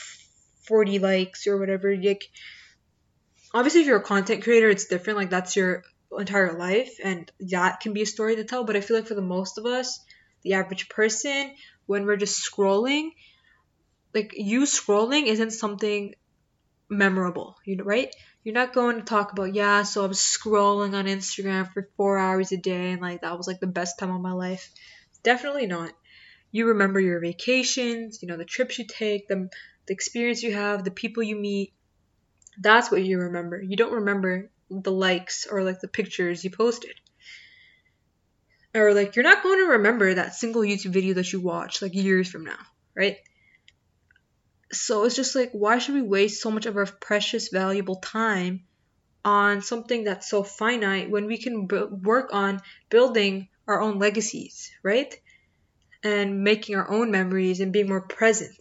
[0.68, 1.96] 40 likes or whatever.
[1.96, 2.26] Like,
[3.54, 5.18] obviously, if you're a content creator, it's different.
[5.18, 8.66] Like, that's your entire life and that can be a story to tell.
[8.66, 10.04] But I feel like for the most of us,
[10.44, 11.54] the average person,
[11.86, 13.12] when we're just scrolling,
[14.14, 16.14] like you scrolling isn't something
[16.90, 18.14] memorable, you know, right?
[18.44, 22.18] You're not going to talk about, yeah, so I was scrolling on Instagram for four
[22.18, 24.70] hours a day and like that was like the best time of my life.
[25.24, 25.94] Definitely not.
[26.52, 29.50] You remember your vacations, you know, the trips you take, the,
[29.88, 31.74] the experience you have, the people you meet.
[32.60, 33.62] That's what you remember.
[33.62, 36.94] You don't remember the likes or like the pictures you posted
[38.78, 41.94] or like you're not going to remember that single YouTube video that you watched like
[41.94, 42.60] years from now,
[42.96, 43.18] right?
[44.72, 48.66] So it's just like why should we waste so much of our precious valuable time
[49.24, 54.72] on something that's so finite when we can b- work on building our own legacies,
[54.84, 55.14] right?
[56.04, 58.58] And making our own memories and being more present.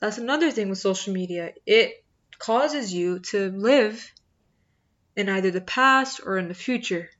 [0.00, 1.52] That's another thing with social media.
[1.66, 2.04] It
[2.38, 4.10] causes you to live
[5.16, 7.10] in either the past or in the future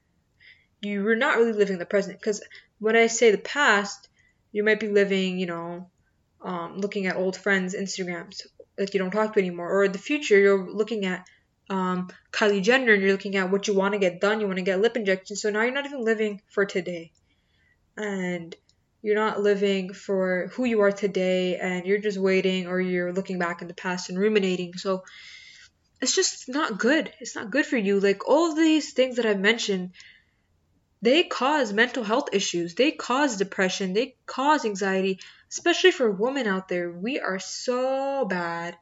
[0.80, 2.42] you were not really living the present because
[2.78, 4.08] when I say the past,
[4.52, 5.90] you might be living, you know,
[6.42, 8.42] um, looking at old friends' Instagrams
[8.76, 11.26] that you don't talk to anymore, or the future you're looking at
[11.68, 14.58] um, Kylie Jenner and you're looking at what you want to get done, you want
[14.58, 15.42] to get lip injections.
[15.42, 17.10] So now you're not even living for today,
[17.96, 18.54] and
[19.02, 23.38] you're not living for who you are today, and you're just waiting, or you're looking
[23.38, 24.74] back in the past and ruminating.
[24.74, 25.04] So
[26.00, 27.12] it's just not good.
[27.20, 28.00] It's not good for you.
[28.00, 29.92] Like all these things that I've mentioned
[31.00, 32.74] they cause mental health issues.
[32.74, 33.92] They cause depression.
[33.92, 36.90] They cause anxiety, especially for women out there.
[36.90, 38.76] We are so bad.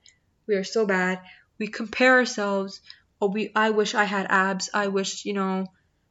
[0.46, 1.20] We are so bad.
[1.58, 2.80] We compare ourselves.
[3.20, 3.50] Oh, we.
[3.54, 4.70] I wish I had abs.
[4.72, 5.66] I wish you know,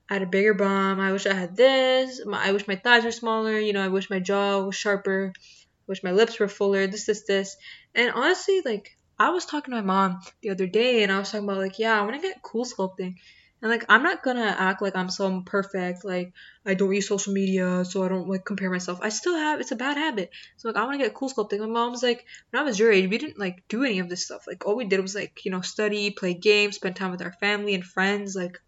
[0.10, 1.00] I had a bigger bum.
[1.00, 2.22] I wish I had this.
[2.32, 3.60] I wish my thighs were smaller.
[3.60, 5.34] You know, I wish my jaw was sharper.
[5.36, 6.88] I wish my lips were fuller.
[6.88, 7.58] This, this, this.
[7.96, 11.32] And honestly, like I was talking to my mom the other day, and I was
[11.32, 13.16] talking about like, yeah, I want to get cool sculpting.
[13.62, 16.34] And like I'm not gonna act like I'm so perfect, like
[16.66, 19.00] I don't use social media, so I don't like compare myself.
[19.02, 20.30] I still have it's a bad habit.
[20.58, 21.62] So like I wanna get cool sculpting.
[21.62, 24.26] My mom's like, when I was your age, we didn't like do any of this
[24.26, 24.46] stuff.
[24.46, 27.34] Like all we did was like, you know, study, play games, spend time with our
[27.34, 28.36] family and friends.
[28.36, 28.62] Like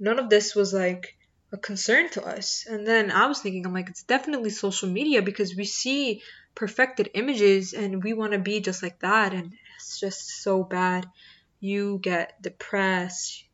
[0.00, 1.16] none of this was like
[1.52, 2.66] a concern to us.
[2.68, 6.22] And then I was thinking, I'm like, it's definitely social media because we see
[6.54, 9.34] perfected images and we want to be just like that.
[9.34, 11.06] And it's just so bad.
[11.60, 13.44] You get depressed,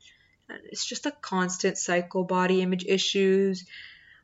[0.70, 3.66] it's just a constant cycle, body image issues,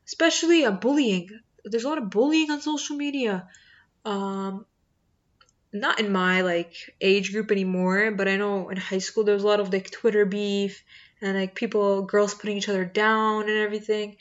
[0.05, 1.29] especially a bullying.
[1.65, 3.47] There's a lot of bullying on social media.
[4.05, 4.65] Um,
[5.73, 9.43] not in my like age group anymore, but I know in high school there was
[9.43, 10.83] a lot of like Twitter beef
[11.23, 14.17] and like people, girls putting each other down and everything.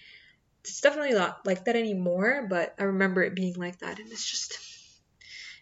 [0.65, 4.31] It's definitely not like that anymore, but I remember it being like that, and it's
[4.31, 4.59] just,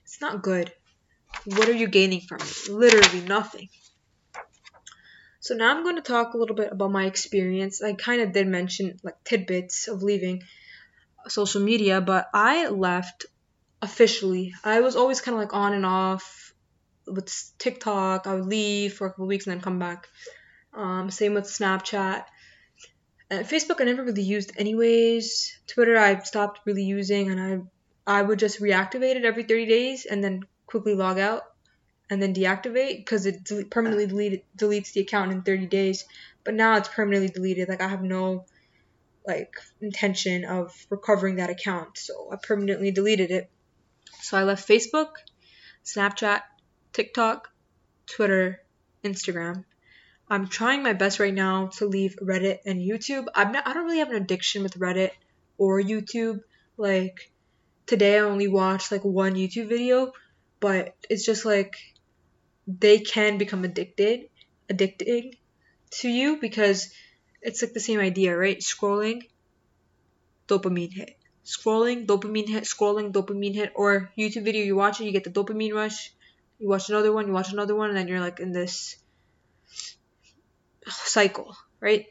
[0.04, 0.72] it's not good.
[1.46, 2.68] What are you gaining from it?
[2.68, 3.68] Literally nothing.
[5.40, 7.82] So now I'm going to talk a little bit about my experience.
[7.82, 10.42] I kind of did mention like tidbits of leaving
[11.28, 13.24] social media, but I left
[13.80, 14.52] officially.
[14.62, 16.52] I was always kind of like on and off
[17.06, 18.26] with TikTok.
[18.26, 20.08] I would leave for a couple weeks and then come back.
[20.74, 22.24] Um, same with Snapchat.
[23.30, 25.58] And Facebook I never really used anyways.
[25.66, 30.06] Twitter I stopped really using and I I would just reactivate it every 30 days
[30.06, 31.42] and then quickly log out
[32.08, 36.04] and then deactivate because it del- permanently delete- deletes the account in 30 days.
[36.42, 37.68] But now it's permanently deleted.
[37.68, 38.46] Like I have no
[39.26, 43.50] like intention of recovering that account, so I permanently deleted it.
[44.22, 45.10] So I left Facebook,
[45.84, 46.40] Snapchat,
[46.92, 47.48] TikTok,
[48.06, 48.62] Twitter,
[49.04, 49.64] Instagram.
[50.30, 53.26] I'm trying my best right now to leave Reddit and YouTube.
[53.34, 55.10] I'm not I don't really have an addiction with Reddit
[55.58, 56.42] or YouTube.
[56.76, 57.32] Like
[57.86, 60.12] today I only watched like one YouTube video,
[60.60, 61.74] but it's just like
[62.68, 64.28] they can become addicted,
[64.70, 65.34] addicting
[65.98, 66.92] to you because
[67.42, 68.60] it's like the same idea, right?
[68.60, 69.22] Scrolling,
[70.46, 71.16] dopamine hit.
[71.44, 75.30] Scrolling, dopamine hit, scrolling, dopamine hit, or YouTube video you watch it, you get the
[75.30, 76.12] dopamine rush.
[76.60, 78.99] You watch another one, you watch another one, and then you're like in this
[80.90, 82.06] cycle, right?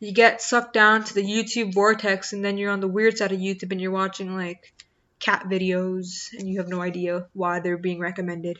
[0.00, 3.32] You get sucked down to the YouTube vortex, and then you're on the weird side
[3.32, 4.72] of YouTube and you're watching like
[5.18, 8.58] cat videos and you have no idea why they're being recommended.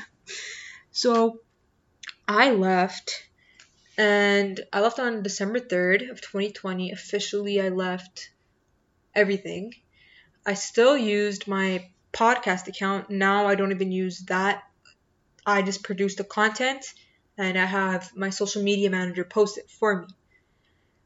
[0.90, 1.38] so
[2.26, 3.28] I left
[3.96, 6.90] and I left on December 3rd of 2020.
[6.90, 8.30] Officially I left
[9.14, 9.74] everything.
[10.44, 13.10] I still used my podcast account.
[13.10, 14.64] Now I don't even use that.
[15.46, 16.92] I just produce the content
[17.38, 20.06] and I have my social media manager post it for me.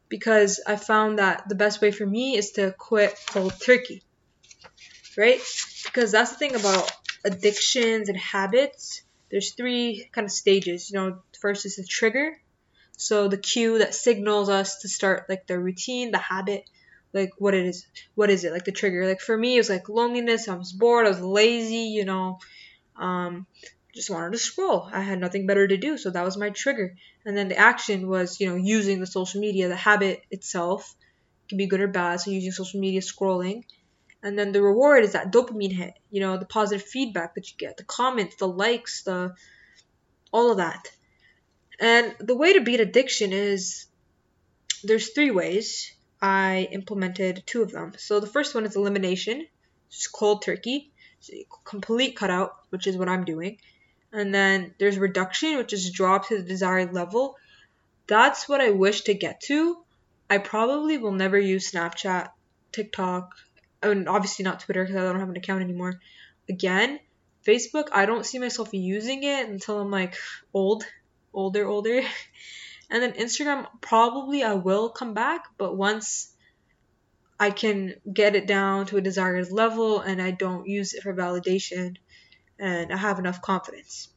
[0.09, 4.03] Because I found that the best way for me is to quit cold turkey
[5.17, 5.41] right?
[5.85, 6.91] Because that's the thing about
[7.25, 9.03] addictions and habits.
[9.31, 10.91] There's three kind of stages.
[10.91, 12.37] You know, first is the trigger.
[12.97, 16.69] So the cue that signals us to start like the routine, the habit,
[17.13, 17.87] like what it is.
[18.15, 18.53] What is it?
[18.53, 19.07] Like the trigger.
[19.07, 20.49] Like for me, it was like loneliness.
[20.49, 21.07] I was bored.
[21.07, 21.89] I was lazy.
[21.89, 22.39] You know,
[22.97, 23.47] um,
[23.95, 24.89] just wanted to scroll.
[24.93, 26.97] I had nothing better to do, so that was my trigger.
[27.25, 29.69] And then the action was, you know, using the social media.
[29.69, 30.95] The habit itself
[31.49, 32.21] can be good or bad.
[32.21, 33.63] So using social media, scrolling
[34.25, 37.57] and then the reward is that dopamine hit you know the positive feedback that you
[37.59, 39.35] get the comments the likes the
[40.33, 40.91] all of that
[41.79, 43.87] and the way to beat addiction is
[44.83, 49.47] there's three ways i implemented two of them so the first one is elimination
[49.91, 50.91] just cold turkey
[51.65, 53.59] complete cutout which is what i'm doing
[54.15, 57.37] and then there's reduction which is drop to the desired level
[58.07, 59.77] that's what i wish to get to
[60.31, 62.31] i probably will never use snapchat
[62.73, 63.35] tiktok
[63.85, 66.01] and obviously not Twitter because I don't have an account anymore.
[66.49, 66.99] Again,
[67.47, 70.17] Facebook, I don't see myself using it until I'm like
[70.53, 70.85] old,
[71.33, 72.03] older, older.
[72.91, 76.31] And then Instagram, probably I will come back, but once
[77.41, 81.15] I can get it down to a desired level and I don't use it for
[81.15, 81.97] validation
[82.59, 84.09] and I have enough confidence.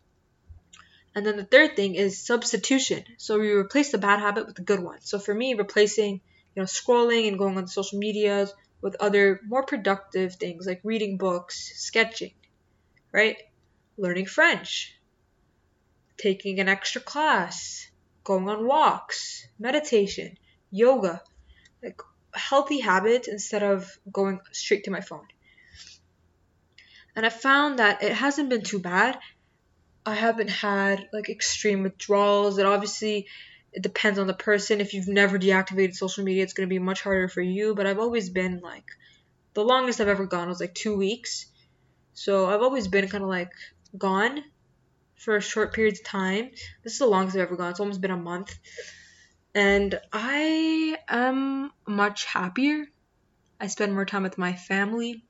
[1.15, 3.03] And then the third thing is substitution.
[3.17, 5.01] So we replace the bad habit with the good one.
[5.01, 6.21] So for me, replacing,
[6.55, 11.17] you know, scrolling and going on social medias with other more productive things like reading
[11.17, 12.33] books, sketching,
[13.11, 13.37] right?
[13.97, 14.95] Learning French,
[16.17, 17.89] taking an extra class,
[18.23, 20.37] going on walks, meditation,
[20.69, 21.21] yoga,
[21.81, 21.99] like
[22.33, 25.25] healthy habits instead of going straight to my phone.
[27.17, 29.17] And I found that it hasn't been too bad.
[30.05, 32.59] I haven't had like extreme withdrawals.
[32.59, 33.25] It obviously
[33.73, 34.81] it depends on the person.
[34.81, 37.73] If you've never deactivated social media, it's going to be much harder for you.
[37.73, 38.85] But I've always been like,
[39.55, 41.47] the longest I've ever gone was like two weeks.
[42.13, 43.51] So I've always been kind of like
[43.97, 44.43] gone
[45.15, 46.51] for a short periods of time.
[46.83, 47.71] This is the longest I've ever gone.
[47.71, 48.55] It's almost been a month.
[49.55, 52.85] And I am much happier.
[53.59, 55.23] I spend more time with my family.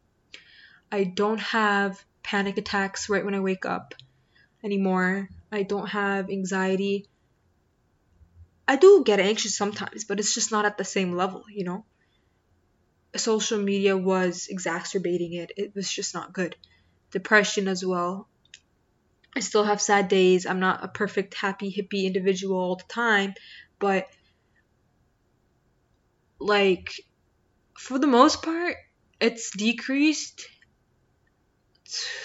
[0.91, 3.93] I don't have panic attacks right when I wake up
[4.63, 5.29] anymore.
[5.51, 7.05] I don't have anxiety.
[8.67, 11.85] I do get anxious sometimes, but it's just not at the same level, you know?
[13.15, 15.51] Social media was exacerbating it.
[15.57, 16.55] It was just not good.
[17.11, 18.27] Depression as well.
[19.35, 20.45] I still have sad days.
[20.45, 23.33] I'm not a perfect, happy, hippie individual all the time,
[23.79, 24.07] but
[26.39, 26.91] like
[27.77, 28.75] for the most part,
[29.19, 30.47] it's decreased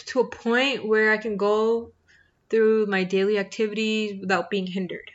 [0.07, 1.93] to a point where I can go
[2.51, 5.11] through my daily activities without being hindered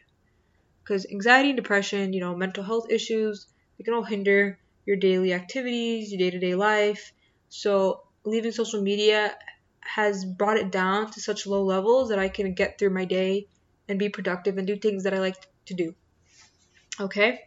[0.87, 5.33] because anxiety and depression, you know, mental health issues, they can all hinder your daily
[5.33, 7.11] activities, your day to day life.
[7.49, 9.35] So, leaving social media
[9.81, 13.47] has brought it down to such low levels that I can get through my day
[13.89, 15.35] and be productive and do things that I like
[15.65, 15.93] to do.
[16.99, 17.41] Okay?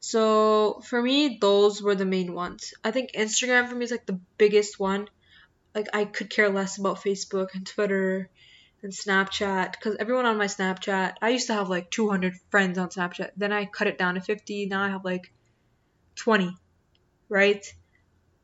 [0.00, 2.72] So for me, those were the main ones.
[2.82, 5.08] I think Instagram for me is like the biggest one.
[5.74, 8.28] Like I could care less about Facebook and Twitter
[8.82, 12.88] and Snapchat because everyone on my Snapchat, I used to have like 200 friends on
[12.88, 13.30] Snapchat.
[13.36, 14.66] Then I cut it down to 50.
[14.66, 15.32] Now I have like
[16.16, 16.54] 20,
[17.28, 17.64] right?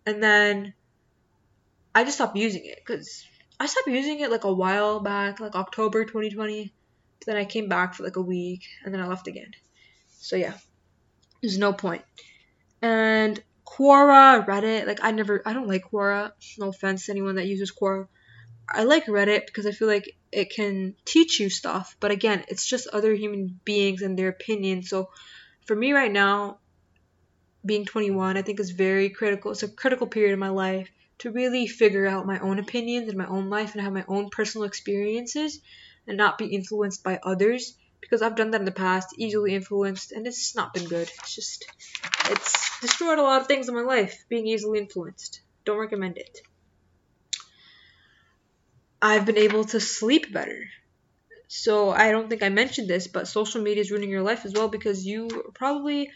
[0.05, 0.75] And then
[1.95, 3.25] I just stopped using it because
[3.59, 6.73] I stopped using it like a while back, like October 2020.
[7.27, 9.53] Then I came back for like a week and then I left again.
[10.19, 10.55] So yeah.
[11.43, 12.03] There's no point.
[12.83, 16.33] And Quora, Reddit, like I never, I don't like Quora.
[16.59, 18.07] No offense to anyone that uses Quora.
[18.69, 22.67] I like Reddit because I feel like it can teach you stuff, but again, it's
[22.67, 24.89] just other human beings and their opinions.
[24.89, 25.11] So
[25.67, 26.59] for me right now,
[27.65, 29.51] being 21, I think is very critical.
[29.51, 30.89] It's a critical period in my life
[31.19, 34.31] to really figure out my own opinions and my own life and have my own
[34.31, 35.61] personal experiences
[36.07, 40.13] and not be influenced by others because I've done that in the past, easily influenced,
[40.13, 41.11] and it's not been good.
[41.19, 41.65] It's just,
[42.31, 45.41] it's destroyed a lot of things in my life, being easily influenced.
[45.65, 46.41] Don't recommend it.
[49.01, 50.65] I've been able to sleep better.
[51.49, 54.53] So I don't think I mentioned this, but social media is ruining your life as
[54.53, 56.11] well because you are probably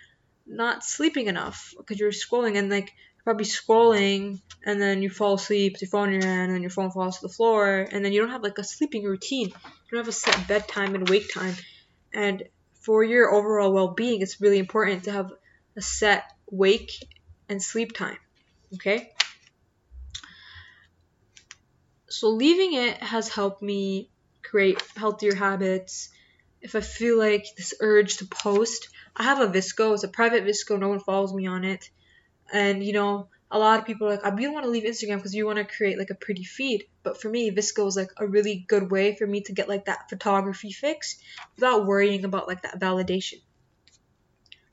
[0.46, 2.92] not sleeping enough because you're scrolling and like
[3.30, 6.70] probably scrolling and then you fall asleep with your phone in your hand and your
[6.70, 9.46] phone falls to the floor and then you don't have like a sleeping routine.
[9.46, 11.54] You don't have a set bedtime and wake time.
[12.12, 12.42] And
[12.80, 15.30] for your overall well being, it's really important to have
[15.76, 16.90] a set wake
[17.48, 18.18] and sleep time.
[18.74, 19.12] Okay?
[22.08, 24.10] So leaving it has helped me
[24.42, 26.08] create healthier habits.
[26.60, 30.44] If I feel like this urge to post, I have a VSCO it's a private
[30.44, 31.90] VSCO no one follows me on it.
[32.52, 35.16] And you know, a lot of people are like, I really want to leave Instagram
[35.16, 36.84] because you want to create like a pretty feed.
[37.02, 39.86] But for me, VSCO is like a really good way for me to get like
[39.86, 41.18] that photography fix
[41.56, 43.40] without worrying about like that validation.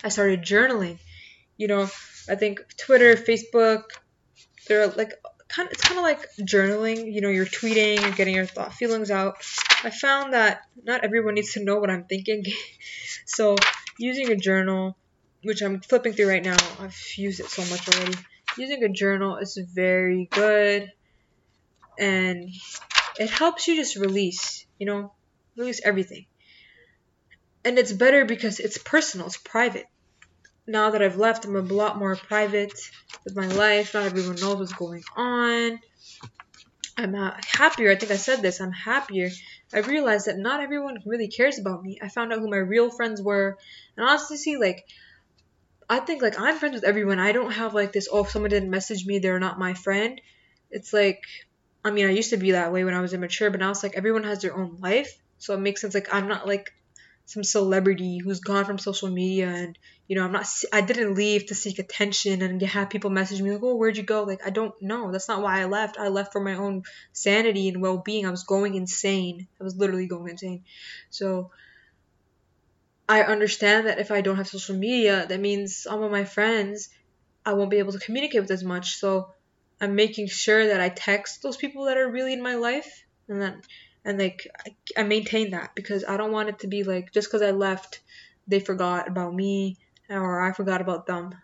[0.04, 1.00] I started journaling.
[1.58, 1.84] You know,
[2.30, 3.84] I think Twitter, Facebook,
[4.68, 5.14] they're like
[5.48, 5.68] kind.
[5.68, 7.12] Of, it's kind of like journaling.
[7.12, 9.38] You know, you're tweeting, you're getting your thought feelings out.
[9.84, 12.44] I found that not everyone needs to know what I'm thinking,
[13.26, 13.56] so
[13.98, 14.98] using a journal,
[15.44, 18.18] which I'm flipping through right now, I've used it so much already
[18.58, 20.92] using a journal is very good
[22.00, 22.50] and
[23.20, 25.14] it helps you just release, you know,
[25.58, 26.26] release everything.
[27.64, 29.86] And it's better because it's personal, it's private.
[30.68, 32.74] Now that I've left, I'm a lot more private
[33.24, 33.94] with my life.
[33.94, 35.80] Not everyone knows what's going on.
[36.98, 37.92] I'm uh, happier.
[37.92, 38.60] I think I said this.
[38.60, 39.30] I'm happier.
[39.74, 42.00] I realized that not everyone really cares about me.
[42.02, 43.58] I found out who my real friends were.
[43.96, 44.84] And honestly, like,
[45.90, 47.20] I think like I'm friends with everyone.
[47.20, 50.20] I don't have like this, oh, if someone didn't message me, they're not my friend.
[50.70, 51.24] It's like,
[51.84, 53.84] I mean, I used to be that way when I was immature, but now it's
[53.84, 55.18] like everyone has their own life.
[55.38, 55.94] So it makes sense.
[55.94, 56.74] Like, I'm not like
[57.26, 59.78] some celebrity who's gone from social media and,
[60.08, 63.52] you know, I'm not, I didn't leave to seek attention and have people message me
[63.52, 64.24] like, oh, where'd you go?
[64.24, 65.12] Like, I don't know.
[65.12, 65.98] That's not why I left.
[65.98, 66.84] I left for my own
[67.14, 68.26] sanity and well being.
[68.26, 69.48] I was going insane.
[69.60, 70.64] I was literally going insane.
[71.10, 71.52] So,
[73.10, 76.90] I understand that if I don't have social media, that means some of my friends
[77.46, 78.98] I won't be able to communicate with as much.
[78.98, 79.30] So
[79.80, 83.42] I'm making sure that I text those people that are really in my life and
[83.42, 83.62] then
[84.04, 87.28] and like I, I maintain that because I don't want it to be like just
[87.30, 88.02] because I left
[88.48, 89.78] they forgot about me
[90.10, 91.36] or I forgot about them.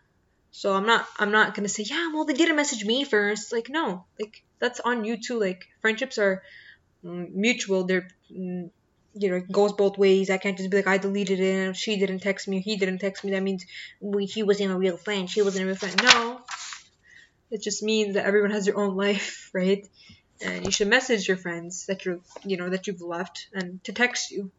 [0.51, 3.70] So I'm not I'm not gonna say yeah well they didn't message me first like
[3.70, 6.43] no like that's on you too like friendships are
[7.03, 8.70] mm, mutual they're mm,
[9.14, 10.30] you know, it goes both ways.
[10.30, 12.99] I can't just be like, I deleted it, and she didn't text me, he didn't
[12.99, 13.66] text me, that means
[13.99, 16.01] we, he wasn't a real friend, she wasn't a real friend.
[16.01, 16.41] No.
[17.51, 19.88] It just means that everyone has their own life, right?
[20.41, 23.93] And you should message your friends that you're, you know, that you've left and to
[23.93, 24.51] text you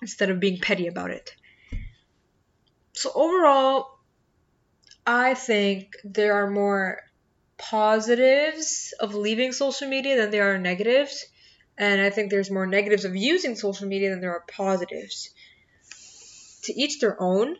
[0.00, 1.34] instead of being petty about it.
[2.94, 3.98] So overall,
[5.06, 7.00] I think there are more
[7.58, 11.26] positives of leaving social media than there are negatives
[11.76, 15.30] and I think there's more negatives of using social media than there are positives.
[16.64, 17.56] To each their own.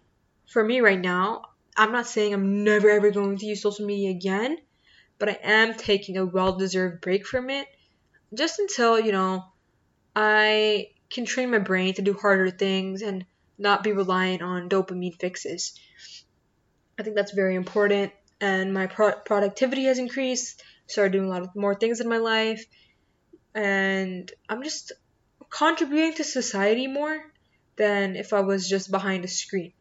[0.46, 1.42] For me right now,
[1.76, 4.58] I'm not saying I'm never ever going to use social media again,
[5.18, 7.66] but I am taking a well deserved break from it
[8.32, 9.44] just until, you know,
[10.14, 13.24] I can train my brain to do harder things and
[13.58, 15.78] not be reliant on dopamine fixes.
[16.98, 20.62] I think that's very important, and my pro- productivity has increased.
[20.86, 22.64] Started doing a lot of more things in my life,
[23.55, 24.92] and I'm just
[25.50, 27.22] contributing to society more
[27.76, 29.72] than if I was just behind a screen.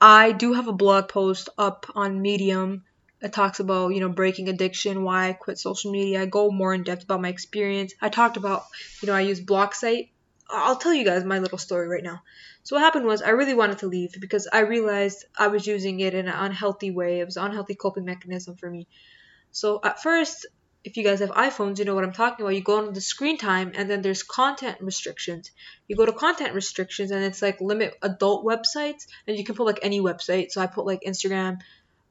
[0.00, 2.84] I do have a blog post up on Medium.
[3.22, 6.22] It talks about, you know, breaking addiction, why I quit social media.
[6.22, 7.94] I go more in depth about my experience.
[8.02, 8.64] I talked about,
[9.00, 10.10] you know, I use Blocksite.
[10.50, 12.20] I'll tell you guys my little story right now.
[12.64, 16.00] So what happened was I really wanted to leave because I realized I was using
[16.00, 17.20] it in an unhealthy way.
[17.20, 18.86] It was an unhealthy coping mechanism for me.
[19.52, 20.46] So at first,
[20.84, 22.54] if you guys have iPhones, you know what I'm talking about.
[22.54, 25.50] You go on the screen time and then there's content restrictions.
[25.88, 29.64] You go to content restrictions and it's like limit adult websites and you can put
[29.64, 30.50] like any website.
[30.50, 31.58] So I put like Instagram,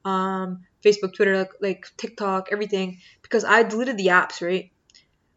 [0.04, 4.72] um, Facebook, Twitter, like, like TikTok, everything because I deleted the apps, right?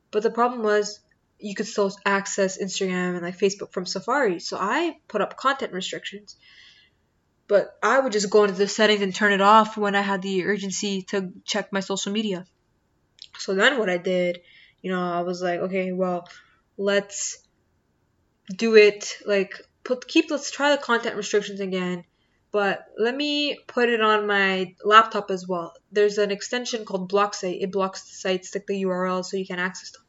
[0.10, 1.00] But the problem was
[1.40, 4.40] you could still access Instagram and like Facebook from Safari.
[4.40, 6.36] So I put up content restrictions.
[7.48, 10.22] But I would just go into the settings and turn it off when I had
[10.22, 12.46] the urgency to check my social media.
[13.38, 14.42] So then what I did,
[14.82, 16.28] you know, I was like, okay, well,
[16.78, 17.40] let's
[18.56, 22.06] do it like put keep let's try the content restrictions again
[22.52, 25.74] but let me put it on my laptop as well.
[25.92, 27.62] There's an extension called Blocksite.
[27.62, 30.02] It blocks the sites, stick the URL so you can access them.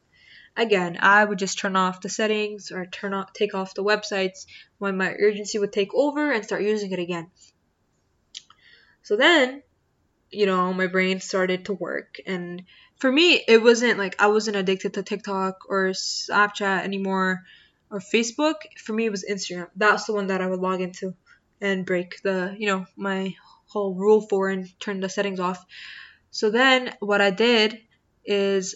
[0.55, 4.45] Again, I would just turn off the settings or turn off take off the websites
[4.77, 7.29] when my urgency would take over and start using it again.
[9.03, 9.61] So then,
[10.31, 12.63] you know, my brain started to work and
[12.99, 17.43] for me it wasn't like I wasn't addicted to TikTok or Snapchat anymore
[17.89, 18.55] or Facebook.
[18.77, 19.69] For me it was Instagram.
[19.75, 21.15] That's the one that I would log into
[21.61, 23.35] and break the, you know, my
[23.67, 25.65] whole rule for and turn the settings off.
[26.31, 27.79] So then what I did
[28.25, 28.75] is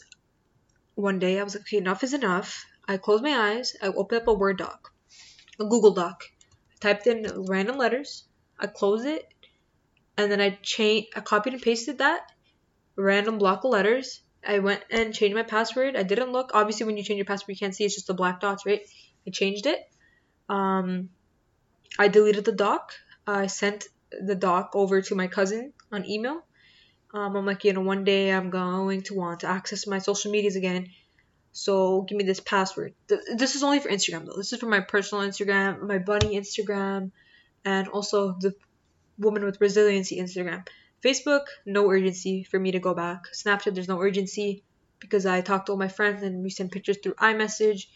[0.96, 2.66] one day I was like, okay, enough is enough.
[2.88, 4.92] I closed my eyes, I opened up a Word doc,
[5.60, 6.24] a Google Doc.
[6.74, 8.26] I typed in random letters,
[8.60, 9.26] I closed it,
[10.18, 12.33] and then I changed I copied and pasted that
[12.96, 14.22] random block of letters.
[14.46, 15.96] I went and changed my password.
[15.96, 16.52] I didn't look.
[16.54, 18.82] Obviously when you change your password you can't see it's just the black dots, right?
[19.26, 19.80] I changed it.
[20.50, 21.10] Um
[21.98, 22.94] I deleted the doc.
[23.26, 26.44] I sent the doc over to my cousin on email.
[27.14, 30.32] Um, I'm like, you know, one day I'm going to want to access my social
[30.32, 30.90] medias again.
[31.52, 32.96] So give me this password.
[33.08, 34.36] This is only for Instagram though.
[34.36, 37.12] This is for my personal Instagram, my bunny Instagram,
[37.64, 38.56] and also the
[39.20, 40.68] woman with resiliency Instagram.
[41.04, 43.26] Facebook, no urgency for me to go back.
[43.34, 44.64] Snapchat, there's no urgency
[45.00, 47.88] because I talked to all my friends and we send pictures through iMessage.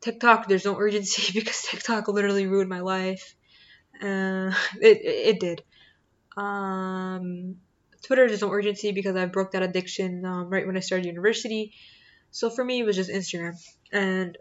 [0.00, 3.34] TikTok, there's no urgency because TikTok literally ruined my life.
[4.02, 5.62] Uh, it, it did.
[6.36, 7.56] Um,
[8.02, 11.72] Twitter, there's no urgency because I broke that addiction um, right when I started university.
[12.30, 13.54] So for me, it was just Instagram.
[13.92, 14.36] And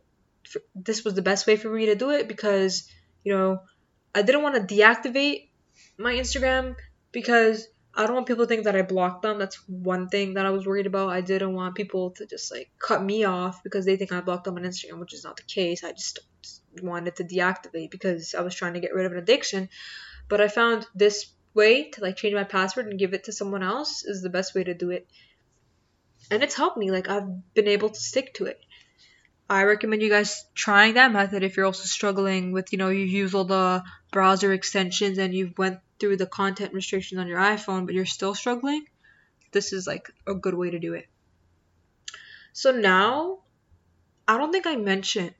[0.50, 2.90] for, this was the best way for me to do it because,
[3.24, 3.62] you know,
[4.16, 5.50] I didn't want to deactivate
[5.98, 6.76] my Instagram
[7.14, 9.38] because I don't want people to think that I blocked them.
[9.38, 11.09] That's one thing that I was worried about.
[11.09, 14.45] I didn't want people to just like cut me off because they think I blocked
[14.45, 15.84] them on Instagram, which is not the case.
[15.84, 16.20] I just
[16.82, 19.70] wanted to deactivate because I was trying to get rid of an addiction.
[20.28, 23.61] But I found this way to like change my password and give it to someone
[23.61, 25.07] else is the best way to do it.
[26.32, 26.89] And it's helped me.
[26.89, 28.59] Like I've been able to stick to it.
[29.47, 33.05] I recommend you guys trying that method if you're also struggling with, you know, you
[33.05, 37.86] use all the browser extensions and you've went through the content restrictions on your iPhone,
[37.86, 38.86] but you're still struggling,
[39.52, 41.08] this is like a good way to do it.
[42.52, 43.39] So now,
[44.28, 45.34] I don't think I mentioned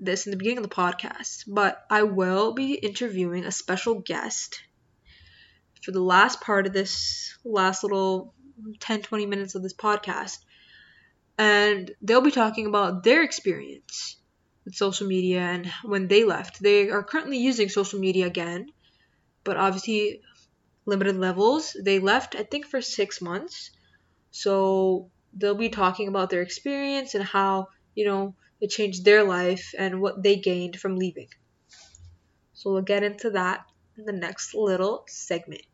[0.00, 4.60] this in the beginning of the podcast, but I will be interviewing a special guest
[5.82, 8.34] for the last part of this last little
[8.80, 10.38] 10 20 minutes of this podcast.
[11.36, 14.16] And they'll be talking about their experience
[14.64, 16.60] with social media and when they left.
[16.60, 18.72] They are currently using social media again
[19.48, 20.20] but obviously
[20.86, 21.76] limited levels.
[21.84, 23.70] They left, I think, for six months.
[24.30, 29.74] So they'll be talking about their experience and how, you know, it changed their life
[29.78, 31.28] and what they gained from leaving.
[32.52, 33.64] So we'll get into that
[33.96, 35.67] in the next little segment.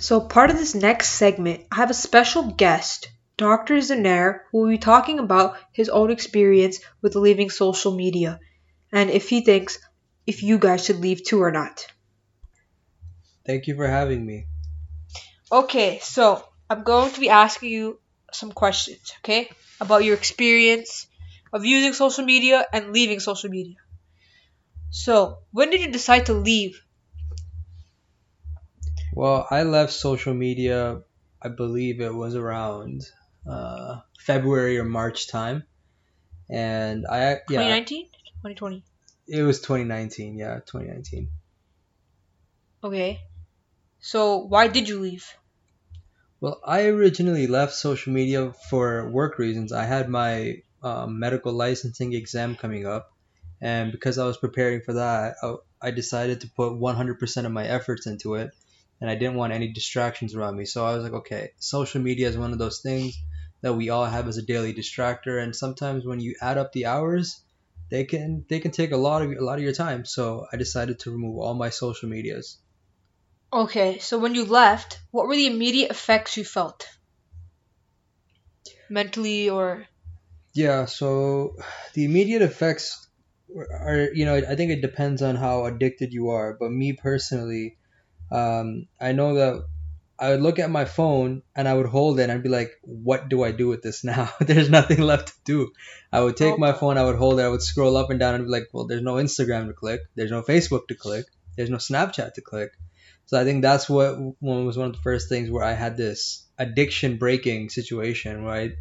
[0.00, 3.78] So, part of this next segment, I have a special guest, Dr.
[3.78, 8.38] Zunair, who will be talking about his own experience with leaving social media
[8.92, 9.80] and if he thinks
[10.24, 11.84] if you guys should leave too or not.
[13.44, 14.46] Thank you for having me.
[15.50, 17.98] Okay, so I'm going to be asking you
[18.32, 21.08] some questions, okay, about your experience
[21.52, 23.76] of using social media and leaving social media.
[24.90, 26.80] So, when did you decide to leave
[29.18, 31.02] well, I left social media,
[31.42, 33.02] I believe it was around
[33.44, 35.64] uh, February or March time.
[36.48, 37.58] And I, yeah.
[37.66, 38.04] 2019?
[38.04, 38.84] 2020?
[39.26, 41.30] It was 2019, yeah, 2019.
[42.84, 43.18] Okay.
[43.98, 45.26] So, why did you leave?
[46.40, 49.72] Well, I originally left social media for work reasons.
[49.72, 53.10] I had my um, medical licensing exam coming up,
[53.60, 57.66] and because I was preparing for that, I, I decided to put 100% of my
[57.66, 58.52] efforts into it,
[59.00, 60.64] and I didn't want any distractions around me.
[60.64, 63.16] So I was like, okay, social media is one of those things
[63.62, 66.86] that we all have as a daily distractor, and sometimes when you add up the
[66.86, 67.44] hours,
[67.90, 70.04] they can they can take a lot of a lot of your time.
[70.04, 72.60] So I decided to remove all my social medias.
[73.52, 76.88] Okay, so when you left, what were the immediate effects you felt?
[78.90, 79.88] Mentally or
[80.54, 81.56] Yeah, so
[81.94, 83.08] the immediate effects
[83.56, 86.54] are, you know, I think it depends on how addicted you are.
[86.58, 87.77] But me personally,
[88.30, 89.64] um, I know that
[90.18, 92.72] I would look at my phone and I would hold it and I'd be like,
[92.82, 94.30] what do I do with this now?
[94.40, 95.72] there's nothing left to do.
[96.12, 98.34] I would take my phone, I would hold it, I would scroll up and down
[98.34, 101.26] and be like, well, there's no Instagram to click, there's no Facebook to click,
[101.56, 102.72] there's no Snapchat to click.
[103.26, 105.96] So I think that's what one was one of the first things where I had
[105.96, 108.72] this addiction breaking situation where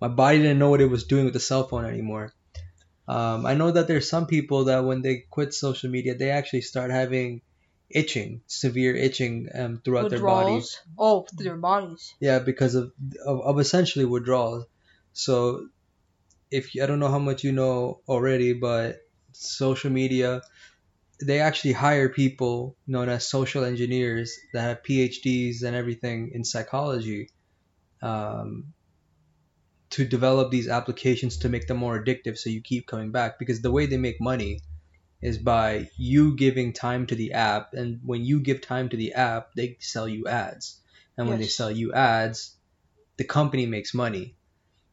[0.00, 2.32] my body didn't know what it was doing with the cell phone anymore.
[3.06, 6.60] Um, I know that there's some people that when they quit social media, they actually
[6.60, 7.42] start having
[7.90, 10.80] itching, severe itching um, throughout their bodies.
[10.98, 12.14] Oh, through their bodies.
[12.20, 12.92] Yeah, because of,
[13.24, 14.66] of of essentially withdrawals.
[15.12, 15.68] So
[16.50, 18.98] if you, I don't know how much you know already, but
[19.32, 20.42] social media,
[21.20, 27.30] they actually hire people known as social engineers that have PhDs and everything in psychology.
[28.00, 28.72] Um,
[29.90, 33.62] to develop these applications to make them more addictive so you keep coming back because
[33.62, 34.60] the way they make money
[35.20, 39.14] is by you giving time to the app and when you give time to the
[39.14, 40.80] app they sell you ads.
[41.16, 42.54] And when they sell you ads
[43.16, 44.36] the company makes money.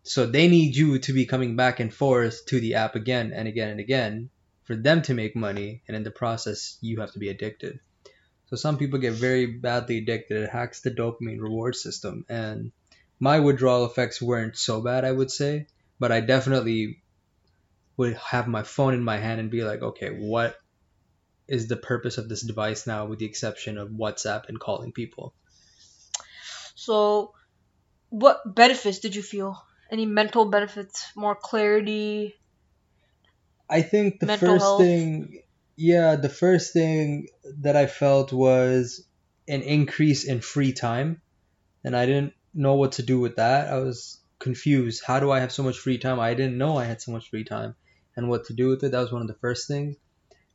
[0.04, 3.48] So they need you to be coming back and forth to the app again and
[3.48, 4.30] again and again
[4.64, 7.80] for them to make money and in the process you have to be addicted.
[8.48, 10.44] So some people get very badly addicted.
[10.44, 12.26] It hacks the dopamine reward system.
[12.30, 12.72] And
[13.20, 15.68] my withdrawal effects weren't so bad, I would say,
[16.00, 17.02] but I definitely
[17.98, 20.56] would have my phone in my hand and be like, okay, what
[21.48, 25.34] is the purpose of this device now, with the exception of WhatsApp and calling people?
[26.76, 27.34] So,
[28.10, 29.62] what benefits did you feel?
[29.92, 31.06] Any mental benefits?
[31.16, 32.36] More clarity?
[33.70, 34.82] I think the first health.
[34.82, 35.42] thing,
[35.76, 37.28] yeah, the first thing
[37.62, 39.08] that I felt was
[39.48, 41.22] an increase in free time,
[41.84, 43.72] and I didn't know what to do with that.
[43.72, 45.04] I was confused.
[45.06, 46.20] How do I have so much free time?
[46.20, 47.76] I didn't know I had so much free time,
[48.16, 48.92] and what to do with it.
[48.92, 49.96] That was one of the first things.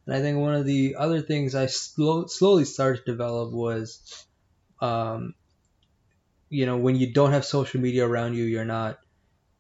[0.07, 4.27] And I think one of the other things I slow, slowly started to develop was,
[4.81, 5.35] um,
[6.49, 8.99] you know, when you don't have social media around you, you're not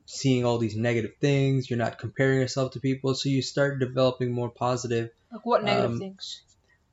[0.06, 1.70] seeing all these negative things.
[1.70, 5.10] You're not comparing yourself to people, so you start developing more positive.
[5.30, 6.42] Like what negative Um, things?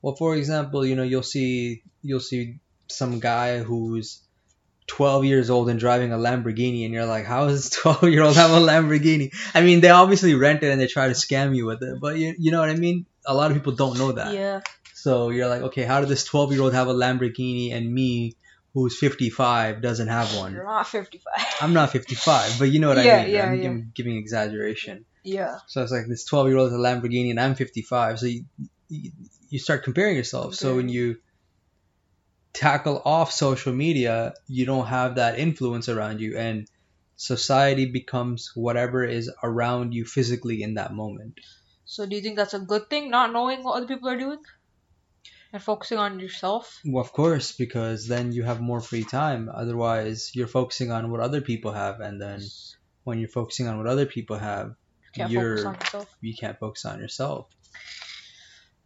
[0.02, 4.22] Well, for example, you know, you'll see you'll see some guy who's
[4.88, 8.24] 12 years old and driving a Lamborghini, and you're like, how does this 12 year
[8.24, 9.34] old have a Lamborghini?
[9.54, 12.18] I mean, they obviously rent it and they try to scam you with it, but
[12.18, 13.06] you, you know what I mean?
[13.26, 14.34] A lot of people don't know that.
[14.34, 14.62] Yeah.
[14.94, 18.36] So you're like, okay, how did this 12 year old have a Lamborghini and me,
[18.74, 20.54] who's 55, doesn't have one?
[20.54, 21.34] You're not 55.
[21.62, 23.34] I'm not 55, but you know what Yeah, I mean.
[23.34, 23.62] yeah, I'm yeah.
[23.62, 25.06] Giving, giving exaggeration.
[25.24, 25.58] yeah.
[25.68, 28.20] So it's like this 12 year old has a Lamborghini and I'm 55.
[28.20, 28.46] So you,
[28.90, 29.12] you,
[29.50, 30.56] you start comparing yourself.
[30.56, 31.18] So when you
[32.58, 36.68] tackle off social media, you don't have that influence around you and
[37.16, 41.40] society becomes whatever is around you physically in that moment.
[41.86, 44.40] So do you think that's a good thing, not knowing what other people are doing?
[45.54, 46.82] And focusing on yourself?
[46.84, 49.50] Well, of course, because then you have more free time.
[49.54, 52.02] Otherwise, you're focusing on what other people have.
[52.02, 52.42] And then
[53.06, 55.78] when you're focusing on what other people have, You can't you're,
[56.22, 57.48] you can't focus on yourself.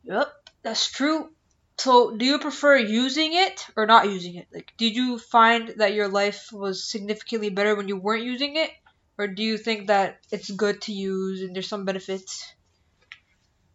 [0.03, 0.27] Yep,
[0.61, 1.31] that's true.
[1.77, 4.47] So, do you prefer using it or not using it?
[4.53, 8.71] Like, did you find that your life was significantly better when you weren't using it?
[9.17, 12.55] Or do you think that it's good to use and there's some benefits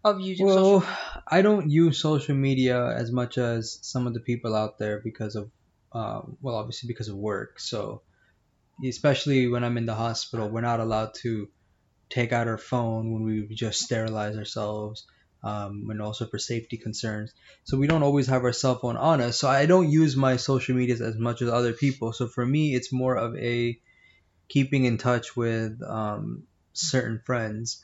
[0.05, 4.20] of using social Well, I don't use social media as much as some of the
[4.20, 5.51] people out there because of,
[5.92, 7.59] uh, well, obviously because of work.
[7.61, 8.03] So,
[8.84, 11.49] especially when I'm in the hospital, we're not allowed to
[12.11, 15.07] take out our phone when we just sterilize ourselves,
[15.43, 17.32] um, and also for safety concerns.
[17.64, 19.39] So we don't always have our cell phone on us.
[19.39, 22.12] So I don't use my social medias as much as other people.
[22.12, 23.78] So for me, it's more of a
[24.49, 27.82] keeping in touch with um, certain friends.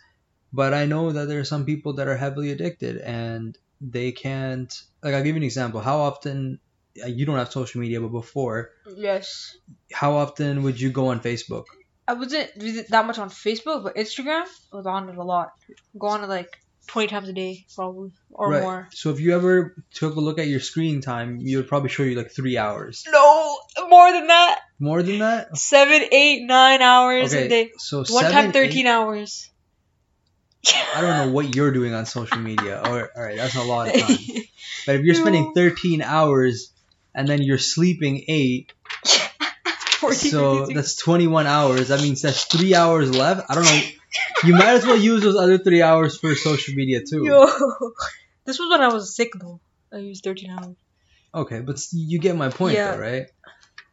[0.53, 4.73] But I know that there are some people that are heavily addicted and they can't.
[5.03, 5.81] Like, I'll give you an example.
[5.81, 6.61] How often,
[7.03, 9.57] uh, you don't have social media, but before, Yes.
[9.93, 11.65] how often would you go on Facebook?
[12.07, 12.51] I wasn't
[12.91, 15.53] that much on Facebook, but Instagram I was on it a lot.
[15.99, 18.63] Go on it like twenty times a day, probably or right.
[18.63, 18.89] more.
[18.93, 22.03] So if you ever took a look at your screen time, you would probably show
[22.03, 23.05] you like three hours.
[23.11, 23.59] No,
[23.89, 24.61] more than that.
[24.79, 25.57] More than that?
[25.57, 27.71] Seven, eight, nine hours Okay, a day.
[27.79, 29.49] so One seven, time, eight- thirteen hours.
[30.95, 32.81] I don't know what you're doing on social media.
[32.87, 34.17] Or all right, that's a lot of time.
[34.87, 36.73] But if you're spending 13 hours
[37.15, 38.73] and then you're sleeping eight,
[40.13, 41.89] so that's 21 hours.
[41.89, 43.51] That means that's three hours left.
[43.51, 43.81] I don't know.
[44.45, 47.25] You might as well use those other three hours for social media too.
[47.25, 47.47] Yo,
[48.47, 49.61] this was when I was sick though.
[49.93, 50.77] I used thirteen hours.
[51.35, 52.93] Okay, but you get my point Yeah.
[52.93, 53.27] though, right?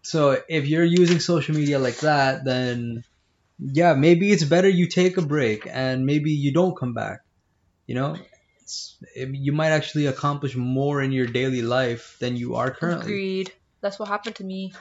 [0.03, 3.03] So if you're using social media like that, then
[3.59, 7.19] yeah, maybe it's better you take a break and maybe you don't come back.
[7.87, 8.17] You know,
[8.61, 13.11] it's, it, you might actually accomplish more in your daily life than you are currently.
[13.11, 13.53] Agreed.
[13.81, 14.73] That's what happened to me.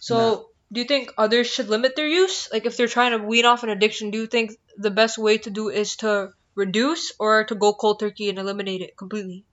[0.00, 2.48] So, do you think others should limit their use?
[2.52, 5.38] Like, if they're trying to wean off an addiction, do you think the best way
[5.38, 9.44] to do is to reduce or to go cold turkey and eliminate it completely?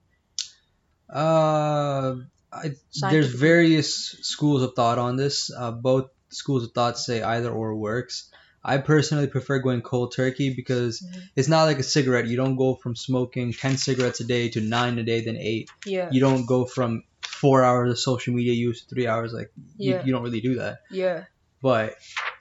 [1.12, 2.16] Uh,
[2.52, 5.50] I, there's various schools of thought on this.
[5.50, 8.30] Uh, both schools of thought say either or works.
[8.62, 11.22] I personally prefer going cold turkey because Mhm.
[11.36, 12.26] it's not like a cigarette.
[12.26, 15.70] You don't go from smoking 10 cigarettes a day to 9 a day, then 8.
[15.86, 16.08] Yeah.
[16.12, 17.04] You don't go from
[17.40, 19.32] 4 hours of social media use 3 hours.
[19.32, 20.00] Like, Yeah.
[20.00, 20.78] you, you don't really do that.
[20.90, 21.24] Yeah.
[21.62, 21.94] But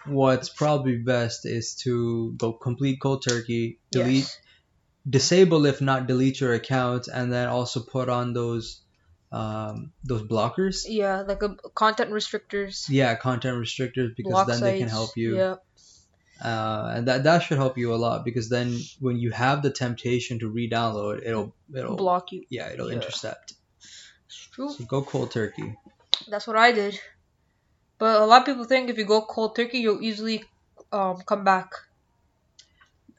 [0.06, 4.38] what's probably best is to go complete cold turkey, delete, Yes.
[5.10, 8.82] disable if not delete your account, and then also put on those
[9.30, 10.86] um, those blockers.
[10.88, 12.88] Yeah, like a content restrictors.
[12.90, 15.36] Yeah, content restrictors because block then they can help you.
[15.36, 15.56] Yeah.
[16.42, 19.72] Uh, and that that should help you a lot because then when you have the
[19.72, 22.46] temptation to re-download, it'll it'll Block you.
[22.50, 22.98] yeah it'll Yeah.
[23.02, 23.54] intercept.
[24.58, 24.72] True.
[24.72, 25.78] So go cold turkey.
[26.28, 27.00] That's what I did.
[28.00, 30.44] But a lot of people think if you go cold turkey, you'll easily
[30.92, 31.74] um, come back.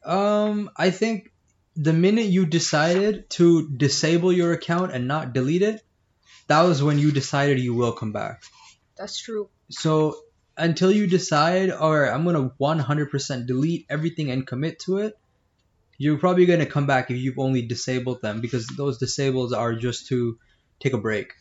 [0.05, 1.30] Um, I think
[1.76, 5.80] the minute you decided to disable your account and not delete it,
[6.49, 8.43] that was when you decided you will come back.
[8.97, 9.49] That's true.
[9.70, 10.16] So
[10.57, 15.16] until you decide, all right, I'm gonna 100% delete everything and commit to it,
[15.99, 20.09] you're probably gonna come back if you've only disabled them because those disables are just
[20.09, 20.36] to
[20.81, 21.33] take a break.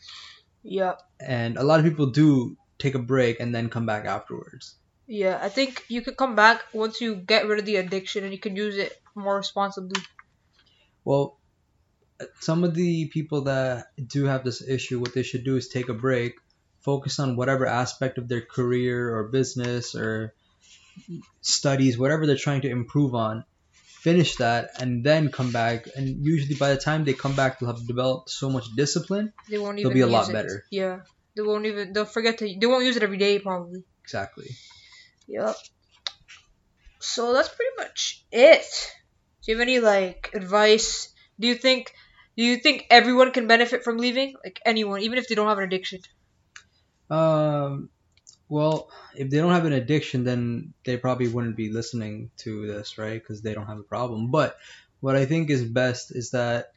[0.62, 0.94] Yeah.
[1.20, 4.76] And a lot of people do take a break and then come back afterwards.
[5.06, 8.32] Yeah, I think you could come back once you get rid of the addiction and
[8.32, 10.02] you can use it more responsibly.
[11.04, 11.38] Well,
[12.40, 15.88] some of the people that do have this issue, what they should do is take
[15.88, 16.34] a break,
[16.80, 20.34] focus on whatever aspect of their career or business or
[21.40, 23.44] studies, whatever they're trying to improve on,
[24.00, 25.88] finish that, and then come back.
[25.96, 29.32] And usually by the time they come back, they'll have developed so much discipline.
[29.48, 29.92] They won't even.
[29.92, 30.32] They'll be a lot it.
[30.32, 30.64] better.
[30.70, 31.00] Yeah.
[31.38, 33.84] They won't even they'll forget to they won't use it every day probably.
[34.02, 34.48] Exactly.
[35.28, 35.54] Yep.
[36.98, 38.66] So that's pretty much it.
[39.44, 41.14] Do you have any like advice?
[41.38, 41.92] Do you think
[42.36, 44.34] do you think everyone can benefit from leaving?
[44.42, 46.00] Like anyone, even if they don't have an addiction?
[47.08, 47.88] Um,
[48.48, 52.98] well, if they don't have an addiction, then they probably wouldn't be listening to this,
[52.98, 53.20] right?
[53.20, 54.30] Because they don't have a problem.
[54.30, 54.56] But
[55.00, 56.72] what I think is best is that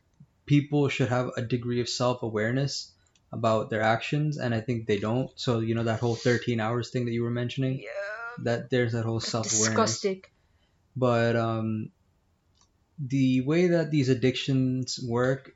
[0.45, 2.91] people should have a degree of self awareness
[3.31, 5.31] about their actions, and I think they don't.
[5.35, 8.43] So, you know, that whole 13 hours thing that you were mentioning, Yeah.
[8.43, 9.91] that there's that whole self awareness.
[9.91, 10.23] Disgusting.
[10.95, 11.91] But um,
[12.99, 15.55] the way that these addictions work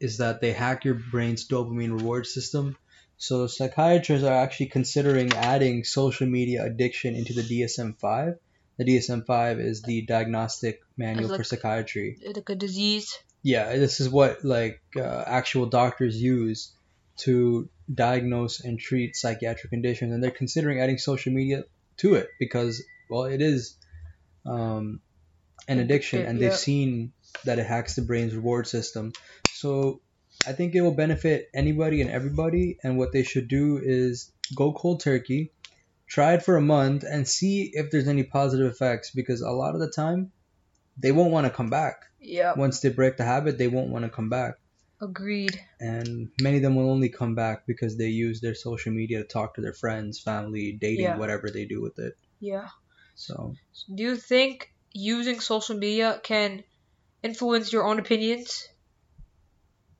[0.00, 2.76] is that they hack your brain's dopamine reward system.
[3.18, 8.36] So psychiatrists are actually considering adding social media addiction into the DSM-5.
[8.78, 12.16] The DSM-5 is the diagnostic manual for like- psychiatry.
[12.24, 13.12] Like a disease.
[13.42, 16.72] Yeah, this is what like uh, actual doctors use
[17.18, 21.64] to diagnose and treat psychiatric conditions, and they're considering adding social media
[21.98, 23.76] to it because, well, it is
[24.46, 25.00] um,
[25.66, 26.56] an addiction, and they've Yeah.
[26.56, 27.12] seen
[27.44, 29.12] that it hacks the brain's reward system.
[29.54, 30.00] So
[30.46, 34.72] I think it will benefit anybody and everybody, and what they should do is go
[34.72, 35.52] cold turkey,
[36.06, 39.74] try it for a month, and see if there's any positive effects because a lot
[39.74, 40.32] of the time
[40.96, 42.54] they won't want to come back Yeah.
[42.56, 44.54] once they break the habit, they won't want to come back.
[45.00, 45.60] Agreed.
[45.78, 49.24] And many of them will only come back because they use their social media to
[49.28, 51.16] talk to their friends, family, dating, Yeah.
[51.18, 52.14] whatever they do with it.
[52.40, 52.68] Yeah.
[53.14, 53.54] So,
[53.94, 56.64] Do you think using social media can
[57.22, 58.66] influence your own opinions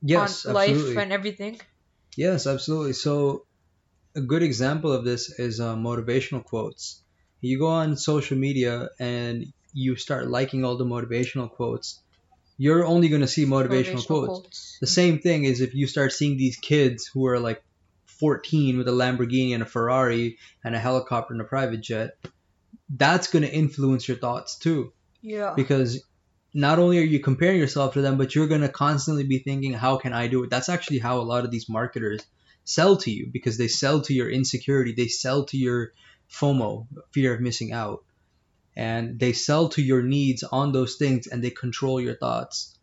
[0.01, 0.95] yes, on absolutely.
[0.95, 1.59] life and everything?
[2.15, 2.93] Yes, absolutely.
[2.93, 3.45] So,
[4.15, 7.03] a good example of this is uh, motivational quotes.
[7.41, 12.01] You go on social media and you start liking all the motivational quotes.
[12.57, 14.77] You're only going to see motivational, quotes.
[14.81, 17.63] The same thing is if you start seeing these kids who are like
[18.19, 22.11] 14 with a Lamborghini and a Ferrari and a helicopter and a private jet,
[22.89, 24.91] that's going to influence your thoughts too.
[25.21, 25.53] Yeah.
[25.55, 26.03] Because
[26.53, 29.73] not only are you comparing yourself to them, but you're going to constantly be thinking,
[29.73, 30.49] how can I do it?
[30.49, 32.25] That's actually how a lot of these marketers
[32.63, 35.91] sell to you because they sell to your insecurity, they sell to your
[36.29, 38.03] FOMO, fear of missing out,
[38.75, 42.77] and they sell to your needs on those things and they control your thoughts.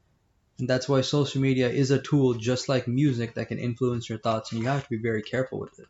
[0.59, 4.19] And that's why social media is a tool just like music that can influence your
[4.19, 5.87] thoughts, and you have to be very careful with it.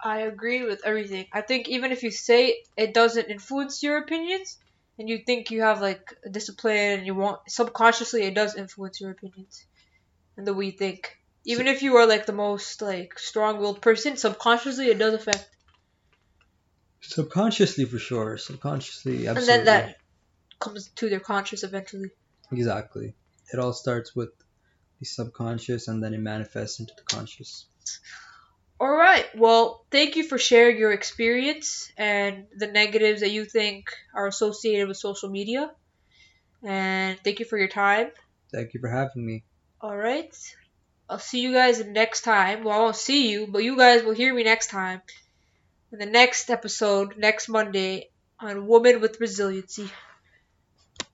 [0.00, 1.26] I agree with everything.
[1.32, 4.58] I think even if you say it doesn't influence your opinions,
[4.98, 9.00] and you think you have like a discipline and you want subconsciously it does influence
[9.00, 9.66] your opinions
[10.36, 11.16] and the way you think.
[11.46, 15.46] Even if you are like the most like strong-willed person, subconsciously it does affect.
[17.00, 18.38] Subconsciously, for sure.
[18.38, 19.38] Subconsciously, absolutely.
[19.38, 19.96] And then that
[20.58, 22.10] comes to their conscious eventually.
[22.50, 23.14] Exactly.
[23.52, 24.30] It all starts with
[25.00, 27.66] the subconscious, and then it manifests into the conscious.
[28.80, 29.26] All right.
[29.36, 34.88] Well, thank you for sharing your experience and the negatives that you think are associated
[34.88, 35.70] with social media.
[36.62, 38.10] And thank you for your time.
[38.52, 39.44] Thank you for having me.
[39.80, 40.34] All right.
[41.08, 42.64] I'll see you guys next time.
[42.64, 45.02] Well, I won't see you, but you guys will hear me next time
[45.92, 48.10] in the next episode, next Monday,
[48.40, 49.88] on Woman with Resiliency.